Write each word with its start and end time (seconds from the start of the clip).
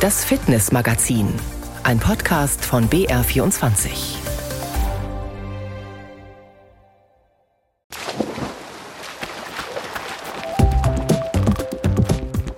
Das 0.00 0.24
Fitnessmagazin, 0.24 1.28
ein 1.82 1.98
Podcast 1.98 2.64
von 2.64 2.88
BR24. 2.88 4.16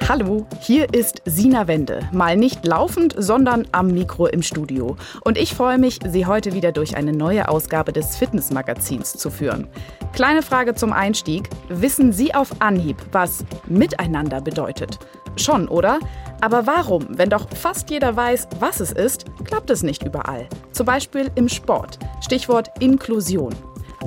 Hallo, 0.09 0.47
hier 0.61 0.95
ist 0.95 1.21
Sina 1.25 1.67
Wende. 1.67 2.09
Mal 2.13 2.37
nicht 2.37 2.65
laufend, 2.65 3.17
sondern 3.19 3.67
am 3.73 3.89
Mikro 3.89 4.27
im 4.27 4.43
Studio. 4.43 4.97
Und 5.25 5.37
ich 5.37 5.55
freue 5.55 5.79
mich, 5.79 5.99
Sie 6.07 6.27
heute 6.27 6.53
wieder 6.53 6.71
durch 6.71 6.97
eine 6.97 7.13
neue 7.13 7.49
Ausgabe 7.49 7.93
des 7.93 8.17
Fitnessmagazins 8.19 9.15
zu 9.15 9.31
führen. 9.31 9.67
Kleine 10.13 10.43
Frage 10.43 10.77
zum 10.77 10.93
Einstieg. 10.93 11.51
Wissen 11.69 12.13
Sie 12.13 12.35
auf 12.37 12.61
Anhieb, 12.61 12.99
was 13.11 13.45
Miteinander 13.67 14.41
bedeutet? 14.41 15.01
Schon, 15.37 15.67
oder? 15.67 15.99
Aber 16.43 16.67
warum, 16.67 17.07
wenn 17.11 17.31
doch 17.31 17.47
fast 17.55 17.89
jeder 17.89 18.17
weiß, 18.17 18.49
was 18.59 18.81
es 18.81 18.91
ist, 18.91 19.27
klappt 19.45 19.71
es 19.71 19.85
nicht 19.85 20.03
überall? 20.03 20.49
Zum 20.73 20.87
Beispiel 20.87 21.31
im 21.37 21.49
Sport. 21.49 22.01
Stichwort 22.21 22.69
Inklusion. 22.81 23.55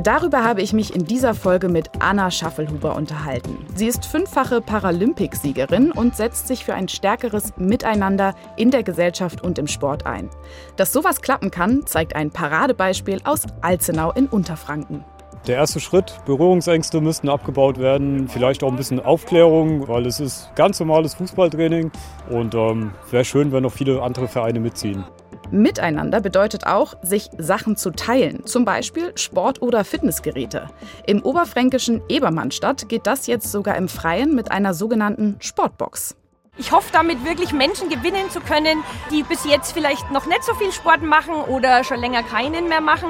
Darüber 0.03 0.43
habe 0.43 0.61
ich 0.61 0.73
mich 0.73 0.93
in 0.93 1.05
dieser 1.05 1.33
Folge 1.33 1.69
mit 1.69 1.89
Anna 1.99 2.29
Schaffelhuber 2.29 2.97
unterhalten. 2.97 3.65
Sie 3.73 3.87
ist 3.87 4.05
fünffache 4.05 4.59
Paralympicsiegerin 4.59 5.93
und 5.93 6.17
setzt 6.17 6.49
sich 6.49 6.65
für 6.65 6.73
ein 6.73 6.89
stärkeres 6.89 7.53
Miteinander 7.55 8.35
in 8.57 8.69
der 8.69 8.83
Gesellschaft 8.83 9.41
und 9.41 9.57
im 9.57 9.67
Sport 9.67 10.05
ein. 10.05 10.29
Dass 10.75 10.91
sowas 10.91 11.21
klappen 11.21 11.51
kann, 11.51 11.85
zeigt 11.85 12.17
ein 12.17 12.31
Paradebeispiel 12.31 13.21
aus 13.23 13.43
Alzenau 13.61 14.11
in 14.11 14.27
Unterfranken. 14.27 15.05
Der 15.47 15.57
erste 15.57 15.79
Schritt, 15.79 16.15
Berührungsängste 16.25 17.01
müssten 17.01 17.29
abgebaut 17.29 17.77
werden, 17.77 18.27
vielleicht 18.27 18.63
auch 18.63 18.71
ein 18.71 18.77
bisschen 18.77 18.99
Aufklärung, 18.99 19.87
weil 19.87 20.07
es 20.07 20.19
ist 20.19 20.49
ganz 20.55 20.79
normales 20.79 21.13
Fußballtraining 21.13 21.91
und 22.31 22.55
ähm, 22.55 22.93
wäre 23.11 23.23
schön, 23.23 23.51
wenn 23.51 23.61
noch 23.61 23.71
viele 23.71 24.01
andere 24.01 24.27
Vereine 24.27 24.59
mitziehen. 24.59 25.03
Miteinander 25.51 26.19
bedeutet 26.19 26.65
auch, 26.65 26.95
sich 27.03 27.29
Sachen 27.37 27.77
zu 27.77 27.91
teilen, 27.91 28.43
zum 28.47 28.65
Beispiel 28.65 29.11
Sport- 29.15 29.61
oder 29.61 29.83
Fitnessgeräte. 29.83 30.67
Im 31.05 31.21
oberfränkischen 31.21 32.01
Ebermannstadt 32.09 32.89
geht 32.89 33.05
das 33.05 33.27
jetzt 33.27 33.51
sogar 33.51 33.75
im 33.75 33.87
Freien 33.87 34.33
mit 34.33 34.51
einer 34.51 34.73
sogenannten 34.73 35.35
Sportbox. 35.41 36.15
Ich 36.57 36.71
hoffe 36.71 36.89
damit 36.91 37.23
wirklich 37.23 37.51
Menschen 37.51 37.89
gewinnen 37.89 38.31
zu 38.31 38.39
können, 38.39 38.79
die 39.11 39.21
bis 39.21 39.45
jetzt 39.45 39.73
vielleicht 39.73 40.09
noch 40.09 40.25
nicht 40.25 40.43
so 40.43 40.55
viel 40.55 40.71
Sport 40.71 41.03
machen 41.03 41.35
oder 41.35 41.83
schon 41.83 41.99
länger 41.99 42.23
keinen 42.23 42.67
mehr 42.67 42.81
machen, 42.81 43.09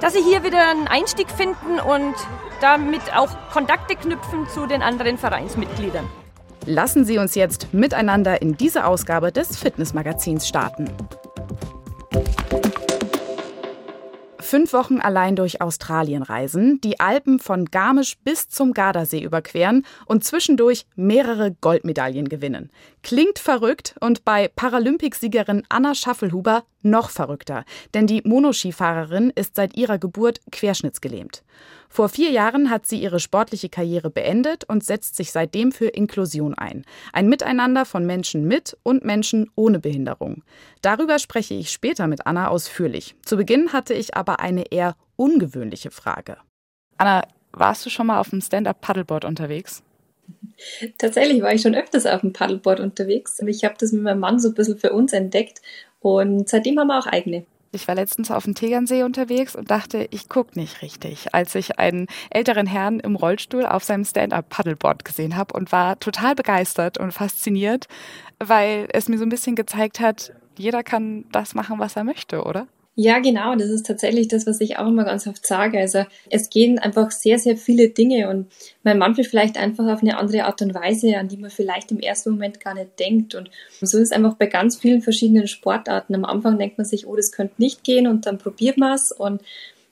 dass 0.00 0.14
sie 0.14 0.22
hier 0.22 0.42
wieder 0.44 0.68
einen 0.68 0.88
Einstieg 0.88 1.30
finden 1.30 1.80
und 1.80 2.14
damit 2.60 3.14
auch 3.14 3.30
Kontakte 3.52 3.96
knüpfen 3.96 4.48
zu 4.48 4.66
den 4.66 4.82
anderen 4.82 5.18
Vereinsmitgliedern. 5.18 6.08
Lassen 6.66 7.04
Sie 7.04 7.18
uns 7.18 7.34
jetzt 7.34 7.74
miteinander 7.74 8.40
in 8.40 8.56
diese 8.56 8.86
Ausgabe 8.86 9.32
des 9.32 9.56
Fitnessmagazins 9.58 10.48
starten. 10.48 10.90
Fünf 14.44 14.74
Wochen 14.74 15.00
allein 15.00 15.36
durch 15.36 15.62
Australien 15.62 16.22
reisen, 16.22 16.78
die 16.82 17.00
Alpen 17.00 17.38
von 17.38 17.64
Garmisch 17.64 18.18
bis 18.24 18.50
zum 18.50 18.74
Gardasee 18.74 19.22
überqueren 19.22 19.86
und 20.04 20.22
zwischendurch 20.22 20.84
mehrere 20.96 21.52
Goldmedaillen 21.62 22.28
gewinnen. 22.28 22.70
Klingt 23.02 23.38
verrückt 23.38 23.94
und 24.00 24.26
bei 24.26 24.48
Paralympicsiegerin 24.48 25.62
Anna 25.70 25.94
Schaffelhuber 25.94 26.64
noch 26.82 27.08
verrückter, 27.08 27.64
denn 27.94 28.06
die 28.06 28.20
Monoskifahrerin 28.22 29.32
ist 29.34 29.56
seit 29.56 29.78
ihrer 29.78 29.96
Geburt 29.96 30.40
querschnittsgelähmt. 30.52 31.42
Vor 31.94 32.08
vier 32.08 32.32
Jahren 32.32 32.70
hat 32.70 32.86
sie 32.86 33.00
ihre 33.00 33.20
sportliche 33.20 33.68
Karriere 33.68 34.10
beendet 34.10 34.64
und 34.64 34.82
setzt 34.82 35.14
sich 35.14 35.30
seitdem 35.30 35.70
für 35.70 35.86
Inklusion 35.86 36.52
ein. 36.54 36.84
Ein 37.12 37.28
Miteinander 37.28 37.84
von 37.84 38.04
Menschen 38.04 38.48
mit 38.48 38.76
und 38.82 39.04
Menschen 39.04 39.48
ohne 39.54 39.78
Behinderung. 39.78 40.42
Darüber 40.82 41.20
spreche 41.20 41.54
ich 41.54 41.70
später 41.70 42.08
mit 42.08 42.26
Anna 42.26 42.48
ausführlich. 42.48 43.14
Zu 43.24 43.36
Beginn 43.36 43.72
hatte 43.72 43.94
ich 43.94 44.16
aber 44.16 44.40
eine 44.40 44.72
eher 44.72 44.96
ungewöhnliche 45.14 45.92
Frage. 45.92 46.38
Anna, 46.96 47.22
warst 47.52 47.86
du 47.86 47.90
schon 47.90 48.08
mal 48.08 48.18
auf 48.18 48.30
dem 48.30 48.40
Stand-up-Paddleboard 48.40 49.24
unterwegs? 49.24 49.84
Tatsächlich 50.98 51.42
war 51.42 51.54
ich 51.54 51.62
schon 51.62 51.76
öfters 51.76 52.06
auf 52.06 52.22
dem 52.22 52.32
Paddleboard 52.32 52.80
unterwegs. 52.80 53.40
Ich 53.46 53.62
habe 53.62 53.76
das 53.78 53.92
mit 53.92 54.02
meinem 54.02 54.18
Mann 54.18 54.40
so 54.40 54.48
ein 54.48 54.54
bisschen 54.54 54.78
für 54.78 54.92
uns 54.92 55.12
entdeckt 55.12 55.62
und 56.00 56.48
seitdem 56.48 56.76
haben 56.80 56.88
wir 56.88 56.98
auch 56.98 57.06
eigene. 57.06 57.46
Ich 57.74 57.88
war 57.88 57.94
letztens 57.94 58.30
auf 58.30 58.44
dem 58.44 58.54
Tegernsee 58.54 59.02
unterwegs 59.02 59.54
und 59.56 59.70
dachte, 59.70 60.06
ich 60.10 60.28
gucke 60.28 60.58
nicht 60.58 60.82
richtig, 60.82 61.34
als 61.34 61.54
ich 61.54 61.78
einen 61.78 62.06
älteren 62.30 62.66
Herrn 62.66 63.00
im 63.00 63.16
Rollstuhl 63.16 63.66
auf 63.66 63.84
seinem 63.84 64.04
Stand-up-Paddleboard 64.04 65.04
gesehen 65.04 65.36
habe 65.36 65.54
und 65.54 65.72
war 65.72 65.98
total 65.98 66.34
begeistert 66.34 66.98
und 66.98 67.12
fasziniert, 67.12 67.86
weil 68.38 68.88
es 68.92 69.08
mir 69.08 69.18
so 69.18 69.24
ein 69.24 69.28
bisschen 69.28 69.56
gezeigt 69.56 70.00
hat, 70.00 70.32
jeder 70.56 70.82
kann 70.82 71.24
das 71.32 71.54
machen, 71.54 71.78
was 71.78 71.96
er 71.96 72.04
möchte, 72.04 72.44
oder? 72.44 72.66
Ja, 72.96 73.18
genau. 73.18 73.56
Das 73.56 73.70
ist 73.70 73.86
tatsächlich 73.86 74.28
das, 74.28 74.46
was 74.46 74.60
ich 74.60 74.78
auch 74.78 74.86
immer 74.86 75.04
ganz 75.04 75.26
oft 75.26 75.44
sage. 75.44 75.78
Also 75.80 76.04
es 76.30 76.48
gehen 76.48 76.78
einfach 76.78 77.10
sehr, 77.10 77.40
sehr 77.40 77.56
viele 77.56 77.88
Dinge 77.88 78.28
und 78.28 78.46
man 78.84 78.98
manchmal 78.98 79.24
vielleicht 79.24 79.58
einfach 79.58 79.86
auf 79.92 80.00
eine 80.00 80.16
andere 80.16 80.44
Art 80.44 80.62
und 80.62 80.74
Weise, 80.74 81.16
an 81.16 81.26
die 81.26 81.36
man 81.36 81.50
vielleicht 81.50 81.90
im 81.90 81.98
ersten 81.98 82.30
Moment 82.30 82.60
gar 82.60 82.74
nicht 82.74 82.98
denkt. 83.00 83.34
Und 83.34 83.50
so 83.80 83.98
ist 83.98 84.04
es 84.04 84.12
einfach 84.12 84.34
bei 84.34 84.46
ganz 84.46 84.76
vielen 84.76 85.02
verschiedenen 85.02 85.48
Sportarten. 85.48 86.14
Am 86.14 86.24
Anfang 86.24 86.56
denkt 86.56 86.78
man 86.78 86.84
sich, 86.84 87.08
oh, 87.08 87.16
das 87.16 87.32
könnte 87.32 87.54
nicht 87.58 87.82
gehen 87.82 88.06
und 88.06 88.26
dann 88.26 88.38
probiert 88.38 88.78
man 88.78 88.94
es 88.94 89.10
und 89.10 89.42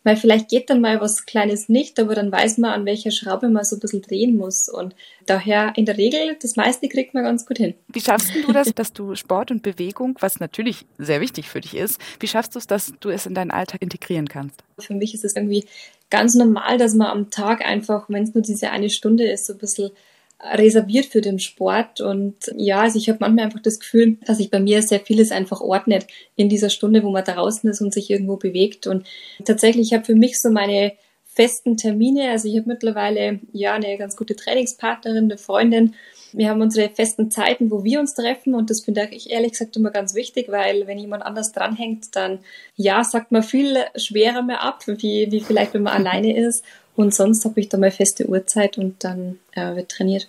weil 0.05 0.17
vielleicht 0.17 0.49
geht 0.49 0.71
dann 0.71 0.81
mal 0.81 1.01
was 1.01 1.27
Kleines 1.27 1.69
nicht, 1.69 1.99
aber 2.01 2.15
dann 2.15 2.33
weiß 2.33 2.59
man, 2.59 2.73
an 2.73 2.87
welcher 2.87 3.11
Schraube 3.11 3.49
man 3.49 3.65
so 3.65 3.77
ein 3.77 3.81
bisschen 3.81 4.03
drehen 4.03 4.37
muss. 4.37 4.69
Und 4.69 4.95
daher 5.27 5.73
in 5.77 5.87
der 5.87 5.97
Regel, 5.97 6.37
das 6.41 6.57
meiste 6.57 6.89
kriegt 6.89 7.15
man 7.15 7.25
ganz 7.25 7.47
gut 7.47 7.59
hin. 7.59 7.75
Wie 7.89 8.01
schaffst 8.01 8.33
du 8.35 8.53
das, 8.53 8.73
dass 8.75 8.93
du 8.93 9.15
Sport 9.15 9.51
und 9.51 9.63
Bewegung, 9.63 10.17
was 10.21 10.41
natürlich 10.41 10.87
sehr 10.99 11.21
wichtig 11.21 11.49
für 11.49 11.61
dich 11.61 11.77
ist, 11.77 12.01
wie 12.21 12.29
schaffst 12.29 12.55
du 12.55 12.59
es, 12.59 12.67
dass 12.67 12.93
du 13.01 13.11
es 13.11 13.27
in 13.27 13.35
deinen 13.35 13.51
Alltag 13.51 13.83
integrieren 13.83 14.29
kannst? 14.29 14.63
Für 14.79 14.95
mich 14.95 15.15
ist 15.15 15.25
es 15.25 15.37
irgendwie 15.37 15.65
ganz 16.11 16.35
normal, 16.35 16.79
dass 16.79 16.95
man 16.95 17.09
am 17.09 17.31
Tag 17.31 17.65
einfach, 17.65 18.09
wenn 18.09 18.25
es 18.25 18.35
nur 18.35 18.43
diese 18.43 18.71
eine 18.71 18.91
Stunde 18.91 19.31
ist, 19.31 19.47
so 19.47 19.55
ein 19.55 19.59
bisschen 19.59 19.91
reserviert 20.43 21.07
für 21.07 21.21
den 21.21 21.39
Sport. 21.39 22.01
Und 22.01 22.37
ja, 22.57 22.81
also 22.81 22.99
ich 22.99 23.09
habe 23.09 23.19
manchmal 23.21 23.47
einfach 23.47 23.63
das 23.63 23.79
Gefühl, 23.79 24.19
dass 24.27 24.39
sich 24.39 24.51
bei 24.51 24.61
mir 24.61 24.83
sehr 24.83 25.01
vieles 25.01 25.31
einfach 25.31 25.61
ordnet 25.61 26.07
in 26.37 26.49
dieser 26.49 26.71
Stunde, 26.71 27.03
wo 27.03 27.11
man 27.11 27.25
draußen 27.25 27.69
ist 27.71 27.81
und 27.81 27.95
sich 27.95 28.11
irgendwo 28.11 28.37
bewegt. 28.37 28.87
Und 28.87 29.07
tatsächlich, 29.45 29.89
ich 29.89 29.95
habe 29.95 30.05
für 30.05 30.15
mich 30.15 30.41
so 30.41 30.51
meine 30.51 30.93
festen 31.35 31.77
Termine. 31.77 32.31
Also 32.31 32.49
ich 32.49 32.57
habe 32.57 32.69
mittlerweile 32.69 33.41
ja 33.53 33.75
eine 33.75 33.97
ganz 33.97 34.17
gute 34.17 34.37
Trainingspartnerin, 34.37 35.25
eine 35.25 35.39
Freundin. 35.39 35.95
Wir 36.35 36.49
haben 36.49 36.63
unsere 36.63 36.89
festen 36.89 37.31
Zeiten, 37.31 37.71
wo 37.71 37.85
wir 37.85 38.01
uns 38.01 38.15
treffen 38.15 38.55
und 38.55 38.71
das 38.71 38.81
finde 38.81 39.09
ich 39.11 39.31
ehrlich 39.31 39.53
gesagt 39.53 39.77
immer 39.77 39.91
ganz 39.91 40.15
wichtig, 40.15 40.49
weil 40.49 40.87
wenn 40.87 40.99
jemand 40.99 41.25
anders 41.25 41.53
dranhängt, 41.53 42.17
dann 42.17 42.39
ja, 42.75 43.05
sagt 43.05 43.33
man 43.33 43.43
viel 43.43 43.77
schwerer 43.97 44.43
mehr 44.43 44.63
ab, 44.63 44.83
wie, 44.87 45.31
wie 45.31 45.41
vielleicht 45.41 45.75
wenn 45.75 45.83
man 45.83 45.95
alleine 45.95 46.37
ist. 46.37 46.65
Und 46.95 47.15
sonst 47.15 47.45
habe 47.45 47.61
ich 47.61 47.69
da 47.69 47.79
mal 47.79 47.91
feste 47.91 48.29
Uhrzeit 48.29 48.79
und 48.79 49.03
dann 49.05 49.39
äh, 49.53 49.77
wird 49.77 49.91
trainiert. 49.91 50.29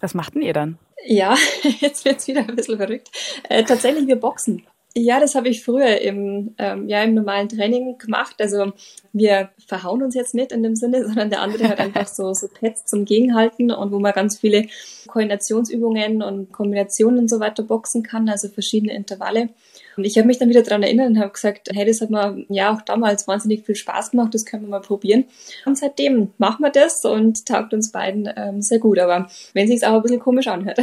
Was 0.00 0.14
macht 0.14 0.34
denn 0.34 0.42
ihr 0.42 0.52
dann? 0.52 0.78
Ja, 1.06 1.36
jetzt 1.80 2.04
wird's 2.04 2.26
wieder 2.26 2.40
ein 2.40 2.56
bisschen 2.56 2.78
verrückt. 2.78 3.10
Äh, 3.48 3.64
tatsächlich, 3.64 4.06
wir 4.06 4.16
boxen. 4.16 4.62
Ja, 4.94 5.20
das 5.20 5.34
habe 5.34 5.48
ich 5.48 5.64
früher 5.64 6.02
im, 6.02 6.54
ähm, 6.58 6.86
ja, 6.86 7.02
im 7.02 7.14
normalen 7.14 7.48
Training 7.48 7.96
gemacht. 7.96 8.36
Also 8.40 8.72
wir 9.14 9.48
verhauen 9.66 10.02
uns 10.02 10.14
jetzt 10.14 10.34
nicht 10.34 10.52
in 10.52 10.62
dem 10.62 10.76
Sinne, 10.76 11.04
sondern 11.06 11.30
der 11.30 11.40
andere 11.40 11.68
hat 11.68 11.78
einfach 11.78 12.06
so, 12.06 12.34
so 12.34 12.48
Pads 12.48 12.84
zum 12.84 13.04
Gegenhalten 13.04 13.70
und 13.70 13.90
wo 13.90 13.98
man 13.98 14.12
ganz 14.12 14.38
viele 14.38 14.66
Koordinationsübungen 15.06 16.22
und 16.22 16.52
Kombinationen 16.52 17.20
und 17.20 17.28
so 17.28 17.40
weiter 17.40 17.62
boxen 17.62 18.02
kann, 18.02 18.28
also 18.28 18.48
verschiedene 18.48 18.94
Intervalle. 18.94 19.48
Und 19.96 20.04
ich 20.04 20.16
habe 20.16 20.26
mich 20.26 20.38
dann 20.38 20.48
wieder 20.48 20.62
daran 20.62 20.82
erinnert 20.82 21.08
und 21.08 21.18
habe 21.18 21.32
gesagt, 21.32 21.68
hey, 21.72 21.84
das 21.84 22.00
hat 22.00 22.10
mir 22.10 22.44
ja 22.48 22.74
auch 22.74 22.82
damals 22.82 23.28
wahnsinnig 23.28 23.64
viel 23.64 23.76
Spaß 23.76 24.12
gemacht, 24.12 24.34
das 24.34 24.44
können 24.44 24.64
wir 24.64 24.70
mal 24.70 24.80
probieren. 24.80 25.24
Und 25.66 25.76
seitdem 25.78 26.32
machen 26.38 26.62
wir 26.62 26.70
das 26.70 27.04
und 27.04 27.46
taugt 27.46 27.74
uns 27.74 27.92
beiden 27.92 28.28
ähm, 28.36 28.62
sehr 28.62 28.78
gut. 28.78 28.98
Aber 28.98 29.28
wenn 29.54 29.68
sich 29.68 29.84
auch 29.86 29.94
ein 29.94 30.02
bisschen 30.02 30.20
komisch 30.20 30.48
anhört. 30.48 30.80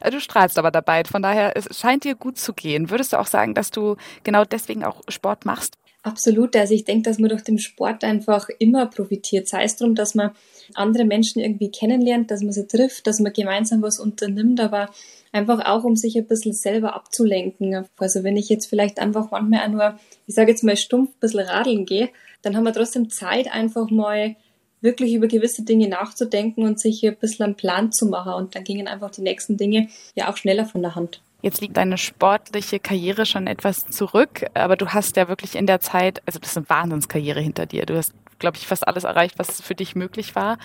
Äh, 0.00 0.10
du 0.10 0.20
strahlst 0.20 0.58
aber 0.58 0.70
dabei, 0.70 1.04
von 1.04 1.22
daher, 1.22 1.56
es 1.56 1.78
scheint 1.78 2.04
dir 2.04 2.14
gut 2.14 2.38
zu 2.38 2.52
gehen. 2.52 2.90
Würdest 2.90 3.12
du 3.12 3.18
auch 3.18 3.26
sagen, 3.26 3.54
dass 3.54 3.70
du 3.70 3.96
genau 4.22 4.44
deswegen 4.44 4.84
auch 4.84 5.02
Sport 5.08 5.44
machst? 5.44 5.76
Absolut. 6.04 6.54
Also 6.54 6.74
ich 6.74 6.84
denke, 6.84 7.08
dass 7.08 7.18
man 7.18 7.30
durch 7.30 7.42
den 7.42 7.58
Sport 7.58 8.04
einfach 8.04 8.50
immer 8.58 8.84
profitiert. 8.86 9.48
Sei 9.48 9.64
es 9.64 9.76
darum, 9.76 9.94
dass 9.94 10.14
man 10.14 10.32
andere 10.74 11.06
Menschen 11.06 11.40
irgendwie 11.40 11.70
kennenlernt, 11.70 12.30
dass 12.30 12.42
man 12.42 12.52
sie 12.52 12.66
trifft, 12.66 13.06
dass 13.06 13.20
man 13.20 13.32
gemeinsam 13.32 13.80
was 13.80 13.98
unternimmt, 13.98 14.60
aber 14.60 14.90
einfach 15.32 15.64
auch, 15.64 15.82
um 15.82 15.96
sich 15.96 16.16
ein 16.18 16.26
bisschen 16.26 16.52
selber 16.52 16.94
abzulenken. 16.94 17.86
Also 17.96 18.22
wenn 18.22 18.36
ich 18.36 18.50
jetzt 18.50 18.66
vielleicht 18.66 18.98
einfach 18.98 19.30
manchmal 19.30 19.60
auch 19.60 19.68
nur, 19.68 19.98
ich 20.26 20.34
sage 20.34 20.50
jetzt 20.50 20.62
mal 20.62 20.76
stumpf 20.76 21.08
ein 21.08 21.20
bisschen 21.20 21.40
radeln 21.40 21.86
gehe, 21.86 22.10
dann 22.42 22.54
haben 22.54 22.64
wir 22.64 22.74
trotzdem 22.74 23.08
Zeit, 23.08 23.50
einfach 23.50 23.88
mal 23.90 24.36
wirklich 24.84 25.14
über 25.14 25.26
gewisse 25.26 25.64
Dinge 25.64 25.88
nachzudenken 25.88 26.64
und 26.64 26.78
sich 26.78 27.00
hier 27.00 27.10
ein 27.10 27.16
bisschen 27.16 27.46
einen 27.46 27.54
Plan 27.56 27.90
zu 27.90 28.06
machen. 28.06 28.34
Und 28.34 28.54
dann 28.54 28.62
gingen 28.62 28.86
einfach 28.86 29.10
die 29.10 29.22
nächsten 29.22 29.56
Dinge 29.56 29.88
ja 30.14 30.30
auch 30.30 30.36
schneller 30.36 30.66
von 30.66 30.82
der 30.82 30.94
Hand. 30.94 31.20
Jetzt 31.42 31.60
liegt 31.60 31.76
deine 31.76 31.98
sportliche 31.98 32.78
Karriere 32.78 33.26
schon 33.26 33.46
etwas 33.46 33.86
zurück, 33.86 34.46
aber 34.54 34.76
du 34.76 34.90
hast 34.90 35.16
ja 35.16 35.28
wirklich 35.28 35.56
in 35.56 35.66
der 35.66 35.80
Zeit, 35.80 36.22
also 36.26 36.38
das 36.38 36.50
ist 36.50 36.56
eine 36.56 36.68
Wahnsinnskarriere 36.68 37.40
hinter 37.40 37.66
dir. 37.66 37.84
Du 37.84 37.96
hast, 37.96 38.12
glaube 38.38 38.56
ich, 38.56 38.66
fast 38.66 38.86
alles 38.86 39.04
erreicht, 39.04 39.38
was 39.38 39.60
für 39.60 39.74
dich 39.74 39.96
möglich 39.96 40.36
war. 40.36 40.58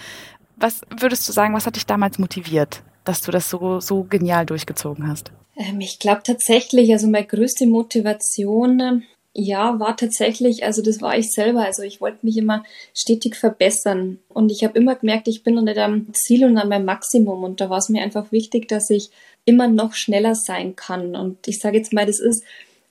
Was 0.55 0.81
würdest 0.89 1.27
du 1.27 1.33
sagen, 1.33 1.53
was 1.55 1.65
hat 1.65 1.75
dich 1.75 1.85
damals 1.85 2.19
motiviert? 2.19 2.83
dass 3.09 3.21
du 3.21 3.31
das 3.31 3.49
so, 3.49 3.79
so 3.79 4.03
genial 4.03 4.45
durchgezogen 4.45 5.07
hast? 5.07 5.31
Ähm, 5.55 5.81
ich 5.81 5.97
glaube 5.99 6.21
tatsächlich, 6.23 6.91
also 6.91 7.07
meine 7.07 7.25
größte 7.25 7.65
Motivation 7.65 9.03
ja, 9.33 9.79
war 9.79 9.95
tatsächlich, 9.95 10.63
also 10.63 10.81
das 10.81 11.01
war 11.01 11.17
ich 11.17 11.31
selber. 11.31 11.63
Also 11.63 11.83
ich 11.83 12.01
wollte 12.01 12.25
mich 12.25 12.37
immer 12.37 12.63
stetig 12.93 13.35
verbessern. 13.35 14.19
Und 14.27 14.51
ich 14.51 14.63
habe 14.63 14.77
immer 14.77 14.95
gemerkt, 14.95 15.27
ich 15.27 15.43
bin 15.43 15.55
noch 15.55 15.61
nicht 15.61 15.77
am 15.77 16.13
Ziel 16.13 16.45
und 16.45 16.57
an 16.57 16.69
meinem 16.69 16.85
Maximum. 16.85 17.43
Und 17.43 17.61
da 17.61 17.69
war 17.69 17.77
es 17.77 17.89
mir 17.89 18.01
einfach 18.01 18.31
wichtig, 18.31 18.67
dass 18.67 18.89
ich 18.89 19.11
immer 19.45 19.67
noch 19.67 19.93
schneller 19.93 20.35
sein 20.35 20.75
kann. 20.75 21.15
Und 21.15 21.47
ich 21.47 21.59
sage 21.59 21.77
jetzt 21.77 21.93
mal, 21.93 22.05
das 22.05 22.19
ist 22.19 22.43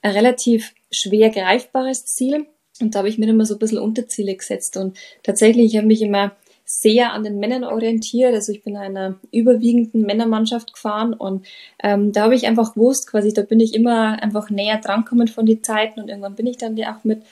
ein 0.03 0.13
relativ 0.13 0.75
schwer 0.91 1.31
greifbares 1.31 2.05
Ziel. 2.07 2.47
Und 2.81 2.95
da 2.95 3.01
habe 3.01 3.09
ich 3.09 3.19
mir 3.19 3.29
immer 3.29 3.45
so 3.45 3.55
ein 3.55 3.59
bisschen 3.59 3.79
Unterziele 3.79 4.37
gesetzt. 4.37 4.77
Und 4.77 4.97
tatsächlich, 5.25 5.67
ich 5.67 5.77
habe 5.77 5.89
mich 5.89 6.03
immer 6.03 6.37
sehr 6.71 7.15
an 7.15 7.25
den 7.25 7.39
Männern 7.39 7.65
orientiert. 7.65 8.35
Also 8.35 8.53
ich 8.53 8.63
bin 8.63 8.77
einer 8.77 9.19
überwiegenden 9.33 10.03
Männermannschaft 10.03 10.75
gefahren 10.75 11.15
und 11.15 11.47
ähm, 11.83 12.13
da 12.13 12.25
habe 12.25 12.35
ich 12.35 12.47
einfach 12.47 12.75
gewusst, 12.75 13.11
quasi, 13.11 13.33
da 13.33 13.41
bin 13.41 13.59
ich 13.59 13.75
immer 13.75 14.23
einfach 14.23 14.51
näher 14.51 14.79
drankommen 14.79 15.29
von 15.29 15.47
den 15.47 15.65
Zeiten 15.65 15.99
und 15.99 16.09
irgendwann 16.09 16.35
bin 16.35 16.47
ich 16.47 16.59
dann 16.59 16.79
auch 16.85 17.05
mit 17.05 17.23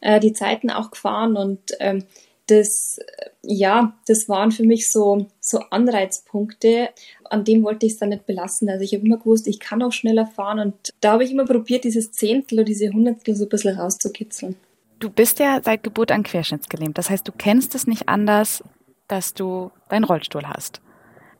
äh, 0.00 0.20
die 0.20 0.32
Zeiten 0.32 0.70
auch 0.70 0.92
gefahren 0.92 1.36
und 1.36 1.58
ähm, 1.80 2.04
das, 2.46 3.00
ja, 3.42 3.96
das 4.06 4.28
waren 4.28 4.52
für 4.52 4.62
mich 4.62 4.92
so, 4.92 5.26
so 5.40 5.58
Anreizpunkte, 5.70 6.90
an 7.24 7.42
dem 7.42 7.64
wollte 7.64 7.86
ich 7.86 7.94
es 7.94 7.98
dann 7.98 8.10
nicht 8.10 8.24
belassen. 8.24 8.68
Also 8.68 8.84
ich 8.84 8.94
habe 8.94 9.04
immer 9.04 9.16
gewusst, 9.16 9.48
ich 9.48 9.58
kann 9.58 9.82
auch 9.82 9.90
schneller 9.90 10.28
fahren 10.28 10.60
und 10.60 10.74
da 11.00 11.14
habe 11.14 11.24
ich 11.24 11.32
immer 11.32 11.44
probiert, 11.44 11.82
dieses 11.82 12.12
Zehntel 12.12 12.60
oder 12.60 12.64
diese 12.64 12.92
Hundertstel 12.92 13.34
so 13.34 13.46
ein 13.46 13.48
bisschen 13.48 13.76
rauszukitzeln. 13.76 14.54
Du 15.00 15.10
bist 15.10 15.40
ja 15.40 15.60
seit 15.62 15.82
Geburt 15.82 16.12
an 16.12 16.22
querschnittsgelähmt. 16.22 16.96
Das 16.96 17.10
heißt, 17.10 17.26
du 17.26 17.32
kennst 17.32 17.74
es 17.74 17.88
nicht 17.88 18.08
anders, 18.08 18.62
dass 19.08 19.34
du 19.34 19.70
deinen 19.88 20.04
Rollstuhl 20.04 20.46
hast. 20.46 20.80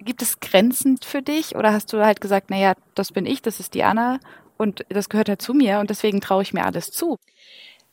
Gibt 0.01 0.23
es 0.23 0.41
Grenzen 0.41 0.99
für 1.03 1.23
dich 1.23 1.57
oder 1.57 1.73
hast 1.73 1.93
du 1.93 2.05
halt 2.05 2.21
gesagt, 2.21 2.51
naja, 2.51 2.75
das 2.95 3.13
bin 3.13 3.27
ich, 3.27 3.43
das 3.43 3.61
ist 3.61 3.75
die 3.75 3.85
Anna 3.85 4.19
und 4.57 4.85
das 4.89 5.09
gehört 5.09 5.29
halt 5.29 5.43
zu 5.43 5.55
mir 5.55 5.81
und 5.81 5.91
deswegen 5.91 6.21
traue 6.21 6.43
ich 6.43 6.53
mir 6.53 6.65
alles 6.65 6.91
zu? 6.91 7.19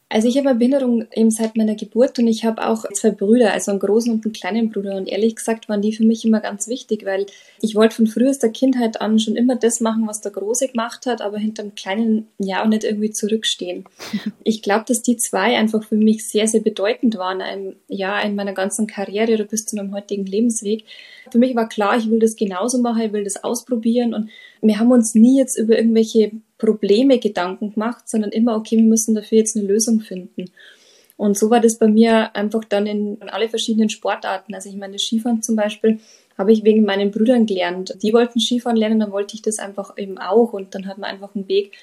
Also 0.10 0.28
ich 0.28 0.38
habe 0.38 0.50
eine 0.50 0.60
Behinderung 0.60 1.06
eben 1.12 1.32
seit 1.32 1.58
meiner 1.58 1.74
Geburt 1.74 2.20
und 2.20 2.28
ich 2.28 2.46
habe 2.46 2.68
auch 2.68 2.86
zwei 2.94 3.10
Brüder, 3.10 3.52
also 3.52 3.72
einen 3.72 3.80
großen 3.80 4.14
und 4.14 4.24
einen 4.24 4.34
kleinen 4.34 4.70
Bruder. 4.70 4.96
Und 4.96 5.08
ehrlich 5.08 5.36
gesagt 5.36 5.70
waren 5.70 5.82
die 5.82 5.92
für 5.92 6.06
mich 6.06 6.24
immer 6.24 6.40
ganz 6.40 6.68
wichtig, 6.68 7.04
weil 7.04 7.26
ich 7.62 7.74
wollte 7.74 7.96
von 7.96 8.06
frühester 8.06 8.50
Kindheit 8.50 9.02
an 9.02 9.18
schon 9.18 9.36
immer 9.36 9.56
das 9.56 9.80
machen, 9.80 10.08
was 10.08 10.22
der 10.22 10.32
Große 10.32 10.68
gemacht 10.68 11.08
hat, 11.08 11.22
aber 11.22 11.40
hinter 11.40 11.64
dem 11.64 11.74
Kleinen 11.74 12.28
ja 12.38 12.64
auch 12.64 12.68
nicht 12.68 12.84
irgendwie 12.84 13.12
zurückstehen. 13.12 13.86
Ich 14.46 14.62
glaube, 14.62 14.84
dass 14.88 15.02
die 15.02 15.16
zwei 15.18 15.58
einfach 15.58 15.84
für 15.84 15.96
mich 15.96 16.28
sehr, 16.28 16.48
sehr 16.48 16.60
bedeutend 16.60 17.18
waren, 17.18 17.42
ein, 17.42 17.76
ja, 17.88 18.20
in 18.22 18.36
meiner 18.36 18.54
ganzen 18.54 18.88
Karriere 18.88 19.34
oder 19.34 19.46
bis 19.46 19.66
zu 19.66 19.76
meinem 19.76 19.94
heutigen 19.94 20.26
Lebensweg. 20.26 20.86
Für 21.32 21.40
mich 21.40 21.56
war 21.56 21.70
klar, 21.70 21.98
ich 21.98 22.10
will 22.10 22.20
das 22.20 22.36
genauso 22.36 22.80
machen, 22.80 23.02
ich 23.02 23.14
will 23.14 23.24
das 23.24 23.44
ausprobieren 23.44 24.14
und 24.14 24.30
wir 24.62 24.80
haben 24.80 24.92
uns 24.92 25.16
nie 25.16 25.38
jetzt 25.38 25.58
über 25.58 25.78
irgendwelche 25.78 26.32
Probleme 26.64 27.20
Gedanken 27.20 27.74
gemacht, 27.74 28.08
sondern 28.08 28.32
immer, 28.32 28.56
okay, 28.56 28.78
wir 28.78 28.84
müssen 28.84 29.16
dafür 29.16 29.40
jetzt 29.40 29.58
eine 29.58 29.68
Lösung 29.68 30.00
finden. 30.00 30.46
Und 31.18 31.38
so 31.38 31.50
war 31.50 31.60
das 31.60 31.78
bei 31.78 31.88
mir 31.88 32.36
einfach 32.36 32.64
dann 32.64 32.88
in, 32.88 33.18
in 33.18 33.30
alle 33.30 33.50
verschiedenen 33.50 33.90
Sportarten. 33.90 34.56
Also 34.56 34.70
ich 34.70 34.76
meine, 34.76 34.98
Skifahren 34.98 35.42
zum 35.42 35.56
Beispiel 35.56 36.00
habe 36.38 36.52
ich 36.52 36.64
wegen 36.64 36.86
meinen 36.86 37.12
Brüdern 37.12 37.46
gelernt. 37.46 37.96
Die 38.02 38.14
wollten 38.14 38.40
Skifahren 38.40 38.78
lernen, 38.78 39.00
dann 39.00 39.12
wollte 39.12 39.36
ich 39.36 39.42
das 39.42 39.60
einfach 39.60 39.98
eben 39.98 40.18
auch. 40.18 40.54
Und 40.54 40.74
dann 40.74 40.88
hat 40.88 40.98
man 40.98 41.10
einfach 41.10 41.36
einen 41.36 41.48
Weg 41.48 41.74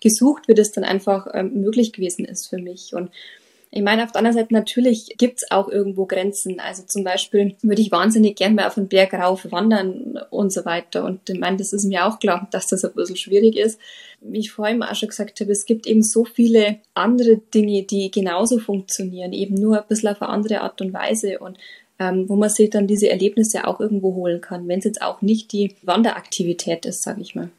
gesucht, 0.00 0.48
wie 0.48 0.54
das 0.54 0.72
dann 0.72 0.84
einfach 0.84 1.28
ähm, 1.34 1.60
möglich 1.60 1.92
gewesen 1.92 2.24
ist 2.24 2.48
für 2.48 2.58
mich. 2.58 2.94
Und 2.94 3.10
ich 3.72 3.82
meine, 3.82 4.02
auf 4.02 4.10
der 4.10 4.18
anderen 4.18 4.36
Seite 4.36 4.52
natürlich 4.52 5.14
gibt's 5.16 5.48
auch 5.52 5.68
irgendwo 5.68 6.04
Grenzen. 6.06 6.58
Also 6.58 6.82
zum 6.82 7.04
Beispiel 7.04 7.54
würde 7.62 7.80
ich 7.80 7.92
wahnsinnig 7.92 8.36
gern 8.36 8.56
mal 8.56 8.66
auf 8.66 8.74
den 8.74 8.88
Berg 8.88 9.14
rauf 9.14 9.46
wandern 9.52 10.18
und 10.30 10.52
so 10.52 10.64
weiter. 10.64 11.04
Und 11.04 11.30
ich 11.30 11.38
meine, 11.38 11.56
das 11.56 11.72
ist 11.72 11.84
mir 11.84 12.04
auch 12.04 12.18
klar, 12.18 12.48
dass 12.50 12.66
das 12.66 12.84
ein 12.84 12.92
bisschen 12.94 13.16
schwierig 13.16 13.56
ist. 13.56 13.78
Wie 14.20 14.40
ich 14.40 14.50
vorhin 14.50 14.82
auch 14.82 14.96
schon 14.96 15.08
gesagt 15.08 15.40
habe, 15.40 15.52
es 15.52 15.66
gibt 15.66 15.86
eben 15.86 16.02
so 16.02 16.24
viele 16.24 16.80
andere 16.94 17.38
Dinge, 17.38 17.84
die 17.84 18.10
genauso 18.10 18.58
funktionieren, 18.58 19.32
eben 19.32 19.54
nur 19.54 19.78
ein 19.78 19.88
bisschen 19.88 20.08
auf 20.08 20.20
eine 20.20 20.30
andere 20.30 20.62
Art 20.62 20.80
und 20.80 20.92
Weise. 20.92 21.38
Und 21.38 21.56
ähm, 22.00 22.28
wo 22.28 22.34
man 22.34 22.48
sich 22.50 22.70
dann 22.70 22.88
diese 22.88 23.08
Erlebnisse 23.08 23.68
auch 23.68 23.78
irgendwo 23.78 24.14
holen 24.16 24.40
kann, 24.40 24.66
wenn 24.66 24.80
es 24.80 24.84
jetzt 24.84 25.02
auch 25.02 25.22
nicht 25.22 25.52
die 25.52 25.76
Wanderaktivität 25.82 26.86
ist, 26.86 27.02
sage 27.02 27.20
ich 27.20 27.36
mal. 27.36 27.50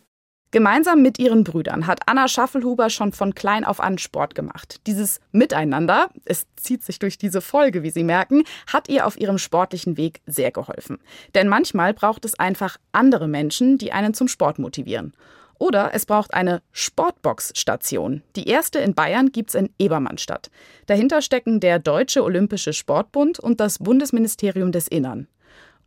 Gemeinsam 0.52 1.02
mit 1.02 1.18
ihren 1.18 1.46
Brüdern 1.46 1.88
hat 1.88 2.02
Anna 2.08 2.28
Schaffelhuber 2.28 2.90
schon 2.90 3.14
von 3.14 3.34
klein 3.34 3.64
auf 3.64 3.80
an 3.80 3.98
Sport 3.98 4.36
gemacht. 4.36 4.82
Dieses 4.86 5.22
Miteinander, 5.32 6.10
es 6.26 6.46
zieht 6.58 6.84
sich 6.84 7.00
durch 7.00 7.18
diese 7.18 7.40
Folge, 7.40 7.84
wie 7.84 7.90
Sie 7.90 8.04
merken, 8.04 8.44
hat 8.68 8.90
ihr 8.90 9.08
auf 9.08 9.18
ihrem 9.18 9.38
sportlichen 9.38 9.96
Weg 9.96 10.20
sehr 10.26 10.52
geholfen. 10.52 10.98
Denn 11.36 11.48
manchmal 11.48 11.94
braucht 11.94 12.26
es 12.26 12.38
einfach 12.38 12.76
andere 12.92 13.30
Menschen, 13.30 13.78
die 13.78 13.94
einen 13.94 14.14
zum 14.14 14.28
Sport 14.28 14.60
motivieren. 14.60 15.14
Oder 15.58 15.92
es 15.94 16.06
braucht 16.06 16.34
eine 16.34 16.62
Sportbox-Station. 16.74 18.22
Die 18.36 18.50
erste 18.50 18.80
in 18.80 18.94
Bayern 18.94 19.32
gibt's 19.32 19.56
in 19.56 19.70
Ebermannstadt. 19.80 20.52
Dahinter 20.88 21.22
stecken 21.22 21.62
der 21.62 21.80
Deutsche 21.80 22.26
Olympische 22.26 22.74
Sportbund 22.74 23.40
und 23.40 23.62
das 23.62 23.80
Bundesministerium 23.80 24.74
des 24.74 24.90
Innern. 24.90 25.28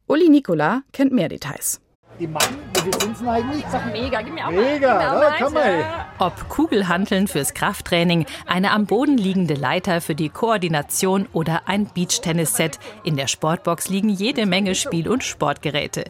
Uli 0.07 0.31
Nicola 0.31 0.85
kennt 0.93 1.13
mehr 1.13 1.29
Details 1.29 1.83
die 2.19 2.27
Mann, 2.27 2.43
wie 2.85 3.05
sind 3.05 3.21
denn 3.21 3.29
eigentlich? 3.29 3.65
Ist 3.65 3.75
doch 3.75 3.85
mega, 3.87 4.21
gib 4.23 4.35
mir 4.35 4.47
auch 4.47 4.51
mega, 4.51 4.95
mal. 4.95 5.15
Mega, 5.15 5.37
komm 5.41 5.55
mal. 5.55 5.85
Ob 6.19 6.49
Kugelhanteln 6.49 7.29
fürs 7.29 7.55
Krafttraining, 7.55 8.27
eine 8.47 8.71
am 8.71 8.87
Boden 8.87 9.17
liegende 9.17 9.55
Leiter 9.55 10.01
für 10.01 10.15
die 10.15 10.29
Koordination 10.29 11.27
oder 11.33 11.63
ein 11.67 11.87
Beachtennis-Set, 11.93 12.79
in 13.03 13.17
der 13.17 13.27
Sportbox 13.27 13.89
liegen 13.89 14.11
jede 14.11 14.47
Menge 14.47 14.75
Spiel- 14.75 15.09
und 15.09 15.25
Sportgeräte. 15.25 16.05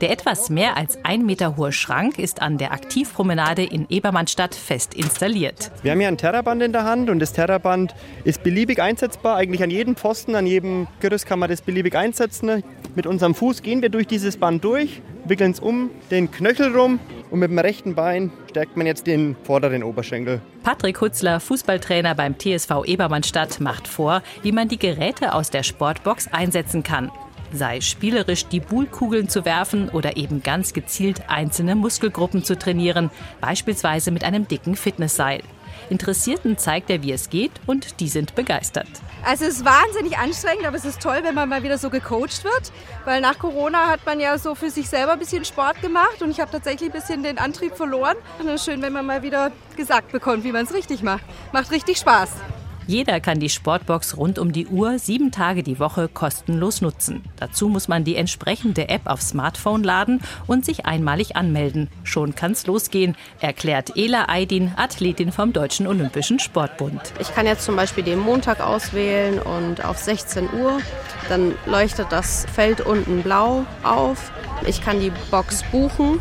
Der 0.00 0.10
etwas 0.10 0.50
mehr 0.50 0.76
als 0.76 0.98
ein 1.04 1.26
Meter 1.26 1.56
hohe 1.56 1.72
Schrank 1.72 2.18
ist 2.18 2.42
an 2.42 2.58
der 2.58 2.72
Aktivpromenade 2.72 3.62
in 3.62 3.86
Ebermannstadt 3.88 4.54
fest 4.54 4.94
installiert. 4.94 5.70
Wir 5.82 5.92
haben 5.92 6.00
hier 6.00 6.08
ein 6.08 6.18
Terraband 6.18 6.62
in 6.62 6.72
der 6.72 6.84
Hand 6.84 7.10
und 7.10 7.18
das 7.18 7.32
Terraband 7.32 7.94
ist 8.24 8.42
beliebig 8.42 8.80
einsetzbar. 8.80 9.36
Eigentlich 9.36 9.62
an 9.62 9.70
jedem 9.70 9.96
Pfosten, 9.96 10.34
an 10.34 10.46
jedem 10.46 10.86
Gerüst 11.00 11.26
kann 11.26 11.38
man 11.38 11.50
das 11.50 11.62
beliebig 11.62 11.94
einsetzen. 11.94 12.62
Mit 12.94 13.06
unserem 13.06 13.34
Fuß 13.34 13.62
gehen 13.62 13.82
wir 13.82 13.88
durch 13.88 14.06
dieses 14.06 14.36
Band 14.36 14.64
durch, 14.64 15.02
wickeln 15.28 15.52
es 15.52 15.60
um 15.60 15.90
den 16.10 16.30
Knöchel 16.30 16.74
rum 16.76 16.98
und 17.30 17.40
mit 17.40 17.50
dem 17.50 17.58
rechten 17.58 17.94
Bein 17.94 18.30
stärkt 18.50 18.76
man 18.76 18.86
jetzt 18.86 19.06
den 19.06 19.36
vorderen 19.42 19.82
Oberschenkel. 19.82 20.40
Patrick 20.62 21.00
Hutzler, 21.00 21.40
Fußballtrainer 21.40 22.14
beim 22.14 22.38
TSV 22.38 22.84
Ebermannstadt, 22.84 23.60
macht 23.60 23.88
vor, 23.88 24.22
wie 24.42 24.52
man 24.52 24.68
die 24.68 24.78
Geräte 24.78 25.34
aus 25.34 25.50
der 25.50 25.62
Sportbox 25.62 26.28
einsetzen 26.32 26.82
kann 26.82 27.10
sei 27.52 27.80
spielerisch 27.80 28.46
die 28.46 28.60
Buhlkugeln 28.60 29.28
zu 29.28 29.44
werfen 29.44 29.88
oder 29.88 30.16
eben 30.16 30.42
ganz 30.42 30.72
gezielt 30.72 31.28
einzelne 31.28 31.74
Muskelgruppen 31.74 32.44
zu 32.44 32.58
trainieren, 32.58 33.10
beispielsweise 33.40 34.10
mit 34.10 34.24
einem 34.24 34.48
dicken 34.48 34.76
Fitnessseil. 34.76 35.42
Interessierten 35.90 36.58
zeigt 36.58 36.90
er, 36.90 37.02
wie 37.02 37.12
es 37.12 37.30
geht 37.30 37.52
und 37.66 38.00
die 38.00 38.08
sind 38.08 38.34
begeistert. 38.34 38.88
Also 39.24 39.44
es 39.44 39.58
ist 39.58 39.64
wahnsinnig 39.64 40.18
anstrengend, 40.18 40.66
aber 40.66 40.76
es 40.76 40.84
ist 40.84 41.00
toll, 41.00 41.20
wenn 41.22 41.34
man 41.34 41.48
mal 41.48 41.62
wieder 41.62 41.78
so 41.78 41.90
gecoacht 41.90 42.44
wird, 42.44 42.72
weil 43.04 43.20
nach 43.20 43.38
Corona 43.38 43.88
hat 43.88 44.06
man 44.06 44.20
ja 44.20 44.38
so 44.38 44.54
für 44.54 44.70
sich 44.70 44.88
selber 44.88 45.12
ein 45.12 45.18
bisschen 45.18 45.44
Sport 45.44 45.80
gemacht 45.82 46.22
und 46.22 46.30
ich 46.30 46.40
habe 46.40 46.50
tatsächlich 46.50 46.90
ein 46.90 46.92
bisschen 46.92 47.22
den 47.22 47.38
Antrieb 47.38 47.76
verloren. 47.76 48.16
Und 48.38 48.48
es 48.48 48.62
ist 48.62 48.64
schön, 48.64 48.82
wenn 48.82 48.92
man 48.92 49.06
mal 49.06 49.22
wieder 49.22 49.52
gesagt 49.76 50.12
bekommt, 50.12 50.44
wie 50.44 50.52
man 50.52 50.64
es 50.64 50.74
richtig 50.74 51.02
macht. 51.02 51.24
Macht 51.52 51.70
richtig 51.70 51.98
Spaß. 51.98 52.30
Jeder 52.88 53.18
kann 53.18 53.40
die 53.40 53.48
Sportbox 53.48 54.16
rund 54.16 54.38
um 54.38 54.52
die 54.52 54.68
Uhr 54.68 55.00
sieben 55.00 55.32
Tage 55.32 55.64
die 55.64 55.80
Woche 55.80 56.06
kostenlos 56.06 56.82
nutzen. 56.82 57.24
Dazu 57.36 57.68
muss 57.68 57.88
man 57.88 58.04
die 58.04 58.14
entsprechende 58.14 58.88
App 58.88 59.02
auf 59.06 59.20
Smartphone 59.20 59.82
laden 59.82 60.20
und 60.46 60.64
sich 60.64 60.86
einmalig 60.86 61.34
anmelden. 61.34 61.88
Schon 62.04 62.36
kann's 62.36 62.64
losgehen, 62.66 63.16
erklärt 63.40 63.96
Ela 63.96 64.28
Aydin, 64.28 64.72
Athletin 64.76 65.32
vom 65.32 65.52
Deutschen 65.52 65.88
Olympischen 65.88 66.38
Sportbund. 66.38 67.00
Ich 67.18 67.34
kann 67.34 67.46
jetzt 67.46 67.64
zum 67.64 67.74
Beispiel 67.74 68.04
den 68.04 68.20
Montag 68.20 68.60
auswählen 68.60 69.40
und 69.40 69.84
auf 69.84 69.98
16 69.98 70.48
Uhr. 70.52 70.78
Dann 71.28 71.56
leuchtet 71.66 72.06
das 72.10 72.46
Feld 72.54 72.80
unten 72.82 73.22
blau 73.22 73.66
auf. 73.82 74.30
Ich 74.64 74.80
kann 74.80 75.00
die 75.00 75.10
Box 75.32 75.64
buchen. 75.72 76.20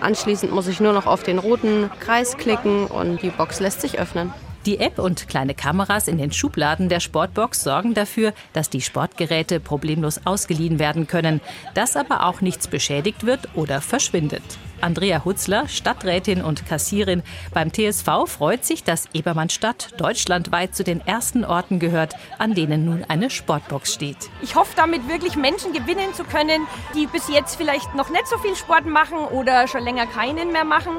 Anschließend 0.00 0.52
muss 0.52 0.66
ich 0.66 0.80
nur 0.80 0.92
noch 0.92 1.06
auf 1.06 1.22
den 1.22 1.38
roten 1.38 1.88
Kreis 2.00 2.36
klicken 2.36 2.88
und 2.88 3.22
die 3.22 3.30
Box 3.30 3.60
lässt 3.60 3.80
sich 3.80 4.00
öffnen. 4.00 4.32
Die 4.68 4.80
App 4.80 4.98
und 4.98 5.28
kleine 5.28 5.54
Kameras 5.54 6.08
in 6.08 6.18
den 6.18 6.30
Schubladen 6.30 6.90
der 6.90 7.00
Sportbox 7.00 7.62
sorgen 7.62 7.94
dafür, 7.94 8.34
dass 8.52 8.68
die 8.68 8.82
Sportgeräte 8.82 9.60
problemlos 9.60 10.26
ausgeliehen 10.26 10.78
werden 10.78 11.06
können, 11.06 11.40
dass 11.72 11.96
aber 11.96 12.26
auch 12.26 12.42
nichts 12.42 12.68
beschädigt 12.68 13.24
wird 13.24 13.48
oder 13.54 13.80
verschwindet. 13.80 14.42
Andrea 14.82 15.24
Hutzler, 15.24 15.68
Stadträtin 15.68 16.42
und 16.42 16.66
Kassierin 16.66 17.22
beim 17.54 17.72
TSV, 17.72 18.26
freut 18.26 18.66
sich, 18.66 18.84
dass 18.84 19.08
Ebermannstadt 19.14 19.98
deutschlandweit 19.98 20.74
zu 20.74 20.84
den 20.84 21.00
ersten 21.00 21.46
Orten 21.46 21.78
gehört, 21.78 22.14
an 22.36 22.52
denen 22.52 22.84
nun 22.84 23.04
eine 23.08 23.30
Sportbox 23.30 23.94
steht. 23.94 24.28
Ich 24.42 24.54
hoffe 24.54 24.74
damit 24.76 25.08
wirklich 25.08 25.34
Menschen 25.34 25.72
gewinnen 25.72 26.12
zu 26.12 26.24
können, 26.24 26.66
die 26.94 27.06
bis 27.06 27.28
jetzt 27.28 27.56
vielleicht 27.56 27.94
noch 27.94 28.10
nicht 28.10 28.26
so 28.26 28.36
viel 28.36 28.54
Sport 28.54 28.84
machen 28.84 29.16
oder 29.16 29.66
schon 29.66 29.82
länger 29.82 30.06
keinen 30.06 30.52
mehr 30.52 30.64
machen, 30.64 30.92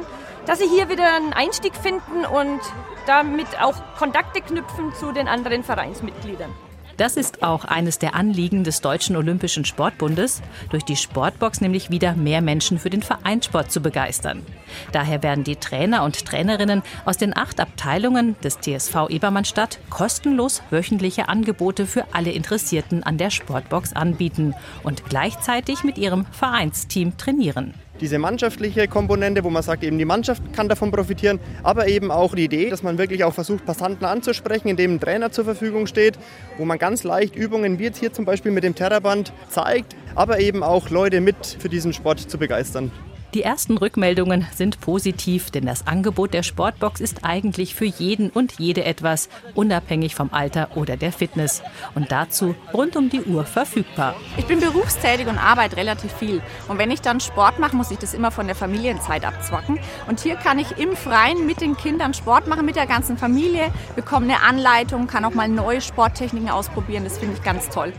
dass 0.46 0.60
sie 0.60 0.67
hier 0.67 0.89
wieder 0.89 1.15
einen 1.15 1.34
Einstieg 1.34 1.75
finden 1.75 2.25
und 2.25 2.62
damit 3.05 3.48
auch 3.62 3.75
Kontakte 3.98 4.41
knüpfen 4.41 4.93
zu 4.93 5.12
den 5.12 5.27
anderen 5.27 5.63
Vereinsmitgliedern. 5.63 6.53
Das 7.00 7.15
ist 7.15 7.43
auch 7.43 7.63
eines 7.63 7.98
der 7.98 8.13
Anliegen 8.13 8.65
des 8.65 8.81
Deutschen 8.81 9.15
Olympischen 9.15 9.63
Sportbundes, 9.63 10.41
durch 10.69 10.84
die 10.84 10.98
Sportbox 10.98 11.62
nämlich 11.62 11.89
wieder 11.89 12.13
mehr 12.13 12.41
Menschen 12.41 12.77
für 12.77 12.89
den 12.89 13.01
Vereinssport 13.01 13.72
zu 13.72 13.79
begeistern. 13.79 14.46
Daher 14.91 15.24
werden 15.24 15.46
die 15.46 15.55
Trainer 15.55 16.03
und 16.03 16.25
Trainerinnen 16.25 16.84
aus 17.05 17.15
den 17.15 17.38
acht 17.38 17.62
Abteilungen 17.62 18.36
des 18.43 18.60
TSV 18.60 19.08
Ebermannstadt 19.08 19.79
kostenlos 19.89 20.62
wöchentliche 20.72 21.29
Angebote 21.29 21.86
für 21.86 22.03
alle 22.12 22.31
Interessierten 22.31 23.01
an 23.03 23.17
der 23.17 23.29
Sportbox 23.29 23.93
anbieten 23.93 24.53
und 24.84 25.05
gleichzeitig 25.05 25.86
mit 25.86 25.98
ihrem 25.98 26.25
Vereinsteam 26.34 27.15
trainieren 27.15 27.75
diese 28.01 28.20
mannschaftliche 28.20 28.88
Komponente, 28.88 29.44
wo 29.44 29.50
man 29.50 29.63
sagt, 29.63 29.84
eben 29.84 29.98
die 29.98 30.06
Mannschaft 30.06 30.41
kann 30.53 30.70
davon 30.70 30.91
profitieren, 30.91 31.39
aber 31.63 31.88
eben 31.88 32.12
auch 32.12 32.36
die 32.36 32.46
Idee, 32.46 32.70
dass 32.70 32.84
man 32.84 32.98
wirklich 32.98 33.24
auch 33.24 33.34
versucht, 33.34 33.65
Passanten 33.65 34.06
anzusprechen, 34.06 34.68
indem 34.68 34.96
ein 34.96 35.00
Trainer 35.00 35.32
zur 35.32 35.46
Verfügung 35.46 35.88
steht, 35.88 36.18
wo 36.58 36.65
man 36.65 36.77
ganz 36.77 37.03
leicht 37.03 37.36
Übungen, 37.36 37.79
wie 37.79 37.84
jetzt 37.84 38.00
hier 38.00 38.13
zum 38.13 38.25
Beispiel 38.25 38.51
mit 38.51 38.63
dem 38.63 38.75
Terraband, 38.75 39.34
zeigt, 39.50 39.96
aber 40.15 40.39
eben 40.39 40.63
auch 40.63 40.89
Leute 40.89 41.22
mit 41.22 41.58
für 41.60 41.70
diesen 41.70 41.94
Sport 41.94 42.20
zu 42.20 42.38
begeistern. 42.38 42.91
Die 43.36 43.43
ersten 43.43 43.77
Rückmeldungen 43.77 44.48
sind 44.55 44.81
positiv, 44.81 45.51
denn 45.51 45.67
das 45.67 45.86
Angebot 45.86 46.33
der 46.33 46.41
Sportbox 46.41 47.00
ist 47.00 47.24
eigentlich 47.24 47.75
für 47.75 47.86
jeden 47.86 48.31
und 48.31 48.53
jede 48.57 48.83
etwas, 48.86 49.29
unabhängig 49.53 50.15
vom 50.15 50.33
Alter 50.33 50.69
oder 50.75 50.98
der 50.98 51.12
Fitness. 51.12 51.62
Und 51.93 52.12
dazu 52.12 52.55
rund 52.74 52.95
um 52.95 53.12
die 53.12 53.21
Uhr 53.21 53.45
verfügbar. 53.45 54.15
Ich 54.38 54.45
bin 54.45 54.59
berufstätig 54.59 55.27
und 55.27 55.38
arbeite 55.38 55.77
relativ 55.77 56.12
viel. 56.12 56.41
Und 56.67 56.79
wenn 56.79 56.89
ich 56.89 57.01
dann 57.01 57.19
Sport 57.19 57.59
mache, 57.59 57.75
muss 57.75 57.91
ich 57.91 58.00
das 58.00 58.15
immer 58.15 58.31
von 58.31 58.48
der 58.48 58.55
Familienzeit 58.55 59.24
abzwacken. 59.24 59.79
Und 60.07 60.19
hier 60.21 60.36
kann 60.36 60.57
ich 60.57 60.79
im 60.79 60.95
Freien 60.95 61.45
mit 61.45 61.62
den 61.62 61.77
Kindern 61.77 62.15
Sport 62.15 62.48
machen, 62.48 62.65
mit 62.65 62.77
der 62.77 62.88
ganzen 62.88 63.15
Familie, 63.15 63.71
bekomme 63.95 64.25
eine 64.25 64.41
Anleitung, 64.41 65.05
kann 65.05 65.24
auch 65.24 65.36
mal 65.36 65.48
neue 65.48 65.81
Sporttechniken 65.81 66.50
ausprobieren. 66.50 67.03
Das 67.03 67.19
finde 67.19 67.36
ich 67.36 67.43
ganz 67.43 67.69
toll. 67.69 67.93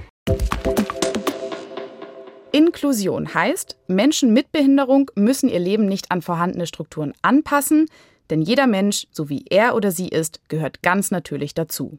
Inklusion 2.53 3.33
heißt, 3.33 3.77
Menschen 3.87 4.33
mit 4.33 4.51
Behinderung 4.53 5.11
müssen 5.15 5.49
ihr 5.49 5.61
Leben 5.61 5.87
nicht 5.87 6.11
an 6.11 6.23
vorhandene 6.23 6.67
Strukturen 6.67 7.13
anpassen, 7.23 7.87
denn 8.29 8.43
jeder 8.43 8.67
Mensch, 8.67 9.07
so 9.11 9.29
wie 9.29 9.45
er 9.49 9.75
oder 9.75 9.91
sie 9.91 10.09
ist, 10.09 10.41
gehört 10.49 10.83
ganz 10.83 11.11
natürlich 11.11 11.55
dazu. 11.55 11.99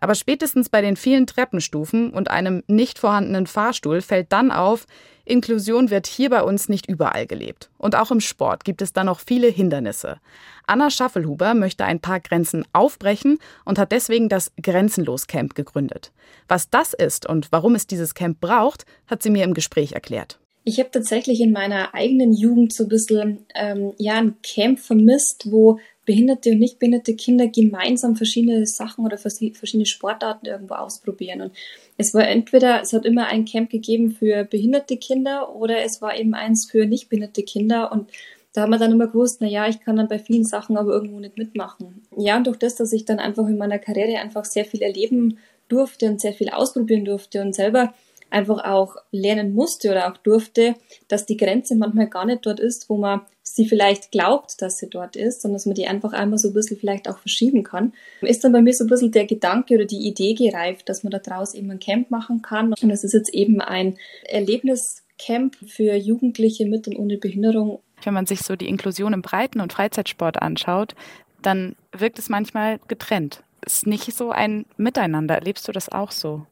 Aber 0.00 0.14
spätestens 0.14 0.68
bei 0.68 0.80
den 0.80 0.96
vielen 0.96 1.26
Treppenstufen 1.26 2.10
und 2.10 2.30
einem 2.30 2.62
nicht 2.66 2.98
vorhandenen 2.98 3.46
Fahrstuhl 3.46 4.00
fällt 4.00 4.32
dann 4.32 4.50
auf, 4.50 4.86
Inklusion 5.24 5.90
wird 5.90 6.06
hier 6.06 6.30
bei 6.30 6.42
uns 6.42 6.68
nicht 6.68 6.88
überall 6.88 7.26
gelebt. 7.26 7.70
Und 7.78 7.94
auch 7.96 8.10
im 8.10 8.20
Sport 8.20 8.64
gibt 8.64 8.82
es 8.82 8.92
da 8.92 9.04
noch 9.04 9.20
viele 9.20 9.48
Hindernisse. 9.48 10.18
Anna 10.66 10.90
Schaffelhuber 10.90 11.54
möchte 11.54 11.84
ein 11.84 12.00
paar 12.00 12.20
Grenzen 12.20 12.64
aufbrechen 12.72 13.38
und 13.64 13.78
hat 13.78 13.92
deswegen 13.92 14.28
das 14.28 14.52
Grenzenlos 14.60 15.26
Camp 15.26 15.54
gegründet. 15.54 16.12
Was 16.48 16.70
das 16.70 16.92
ist 16.92 17.28
und 17.28 17.50
warum 17.52 17.74
es 17.74 17.86
dieses 17.86 18.14
Camp 18.14 18.40
braucht, 18.40 18.84
hat 19.06 19.22
sie 19.22 19.30
mir 19.30 19.44
im 19.44 19.54
Gespräch 19.54 19.92
erklärt. 19.92 20.38
Ich 20.64 20.78
habe 20.78 20.90
tatsächlich 20.92 21.40
in 21.40 21.52
meiner 21.52 21.92
eigenen 21.94 22.32
Jugend 22.32 22.72
so 22.72 22.84
ein 22.84 22.88
bisschen 22.88 23.46
ähm, 23.54 23.94
ja, 23.98 24.14
ein 24.14 24.36
Camp 24.42 24.78
vermisst, 24.78 25.50
wo 25.50 25.78
behinderte 26.12 26.50
und 26.50 26.58
nicht 26.58 26.78
behinderte 26.78 27.16
Kinder 27.16 27.48
gemeinsam 27.48 28.16
verschiedene 28.16 28.66
Sachen 28.66 29.06
oder 29.06 29.16
verschiedene 29.16 29.86
Sportarten 29.86 30.44
irgendwo 30.44 30.74
ausprobieren. 30.74 31.40
Und 31.40 31.52
es 31.96 32.12
war 32.12 32.28
entweder, 32.28 32.82
es 32.82 32.92
hat 32.92 33.06
immer 33.06 33.28
ein 33.28 33.46
Camp 33.46 33.70
gegeben 33.70 34.10
für 34.10 34.44
behinderte 34.44 34.98
Kinder 34.98 35.56
oder 35.56 35.82
es 35.82 36.02
war 36.02 36.14
eben 36.18 36.34
eins 36.34 36.70
für 36.70 36.84
nicht 36.84 37.08
behinderte 37.08 37.42
Kinder. 37.44 37.92
Und 37.92 38.10
da 38.52 38.60
haben 38.60 38.70
wir 38.70 38.78
dann 38.78 38.92
immer 38.92 39.06
gewusst, 39.06 39.38
na 39.40 39.46
ja, 39.46 39.66
ich 39.68 39.80
kann 39.80 39.96
dann 39.96 40.08
bei 40.08 40.18
vielen 40.18 40.44
Sachen 40.44 40.76
aber 40.76 40.92
irgendwo 40.92 41.18
nicht 41.18 41.38
mitmachen. 41.38 42.02
Ja, 42.14 42.36
und 42.36 42.46
durch 42.46 42.58
das, 42.58 42.74
dass 42.74 42.92
ich 42.92 43.06
dann 43.06 43.18
einfach 43.18 43.48
in 43.48 43.56
meiner 43.56 43.78
Karriere 43.78 44.20
einfach 44.20 44.44
sehr 44.44 44.66
viel 44.66 44.82
erleben 44.82 45.38
durfte 45.68 46.10
und 46.10 46.20
sehr 46.20 46.34
viel 46.34 46.50
ausprobieren 46.50 47.06
durfte 47.06 47.40
und 47.40 47.54
selber 47.54 47.94
einfach 48.32 48.64
auch 48.64 48.96
lernen 49.10 49.54
musste 49.54 49.90
oder 49.90 50.10
auch 50.10 50.16
durfte, 50.16 50.74
dass 51.08 51.26
die 51.26 51.36
Grenze 51.36 51.76
manchmal 51.76 52.08
gar 52.08 52.24
nicht 52.24 52.44
dort 52.46 52.60
ist, 52.60 52.88
wo 52.88 52.96
man 52.96 53.20
sie 53.42 53.66
vielleicht 53.66 54.10
glaubt, 54.10 54.62
dass 54.62 54.78
sie 54.78 54.88
dort 54.88 55.16
ist, 55.16 55.42
sondern 55.42 55.56
dass 55.56 55.66
man 55.66 55.74
die 55.74 55.86
einfach 55.86 56.12
einmal 56.12 56.38
so 56.38 56.48
ein 56.48 56.54
bisschen 56.54 56.78
vielleicht 56.78 57.08
auch 57.08 57.18
verschieben 57.18 57.62
kann. 57.62 57.92
Ist 58.20 58.44
dann 58.44 58.52
bei 58.52 58.62
mir 58.62 58.72
so 58.72 58.84
ein 58.84 58.88
bisschen 58.88 59.12
der 59.12 59.26
Gedanke 59.26 59.74
oder 59.74 59.84
die 59.84 60.06
Idee 60.06 60.34
gereift, 60.34 60.88
dass 60.88 61.02
man 61.02 61.10
da 61.10 61.18
draus 61.18 61.54
eben 61.54 61.70
ein 61.70 61.78
Camp 61.78 62.10
machen 62.10 62.42
kann. 62.42 62.72
Und 62.72 62.88
das 62.88 63.04
ist 63.04 63.12
jetzt 63.12 63.34
eben 63.34 63.60
ein 63.60 63.96
Erlebniscamp 64.24 65.56
für 65.66 65.94
Jugendliche 65.94 66.66
mit 66.66 66.88
und 66.88 66.96
ohne 66.96 67.18
Behinderung. 67.18 67.80
Wenn 68.02 68.14
man 68.14 68.26
sich 68.26 68.40
so 68.40 68.56
die 68.56 68.68
Inklusion 68.68 69.12
im 69.12 69.22
Breiten- 69.22 69.60
und 69.60 69.72
Freizeitsport 69.72 70.40
anschaut, 70.40 70.94
dann 71.42 71.76
wirkt 71.96 72.18
es 72.18 72.28
manchmal 72.28 72.78
getrennt. 72.88 73.42
Ist 73.64 73.86
nicht 73.86 74.12
so 74.16 74.30
ein 74.30 74.64
Miteinander. 74.76 75.34
Erlebst 75.34 75.68
du 75.68 75.72
das 75.72 75.90
auch 75.90 76.10
so? 76.10 76.46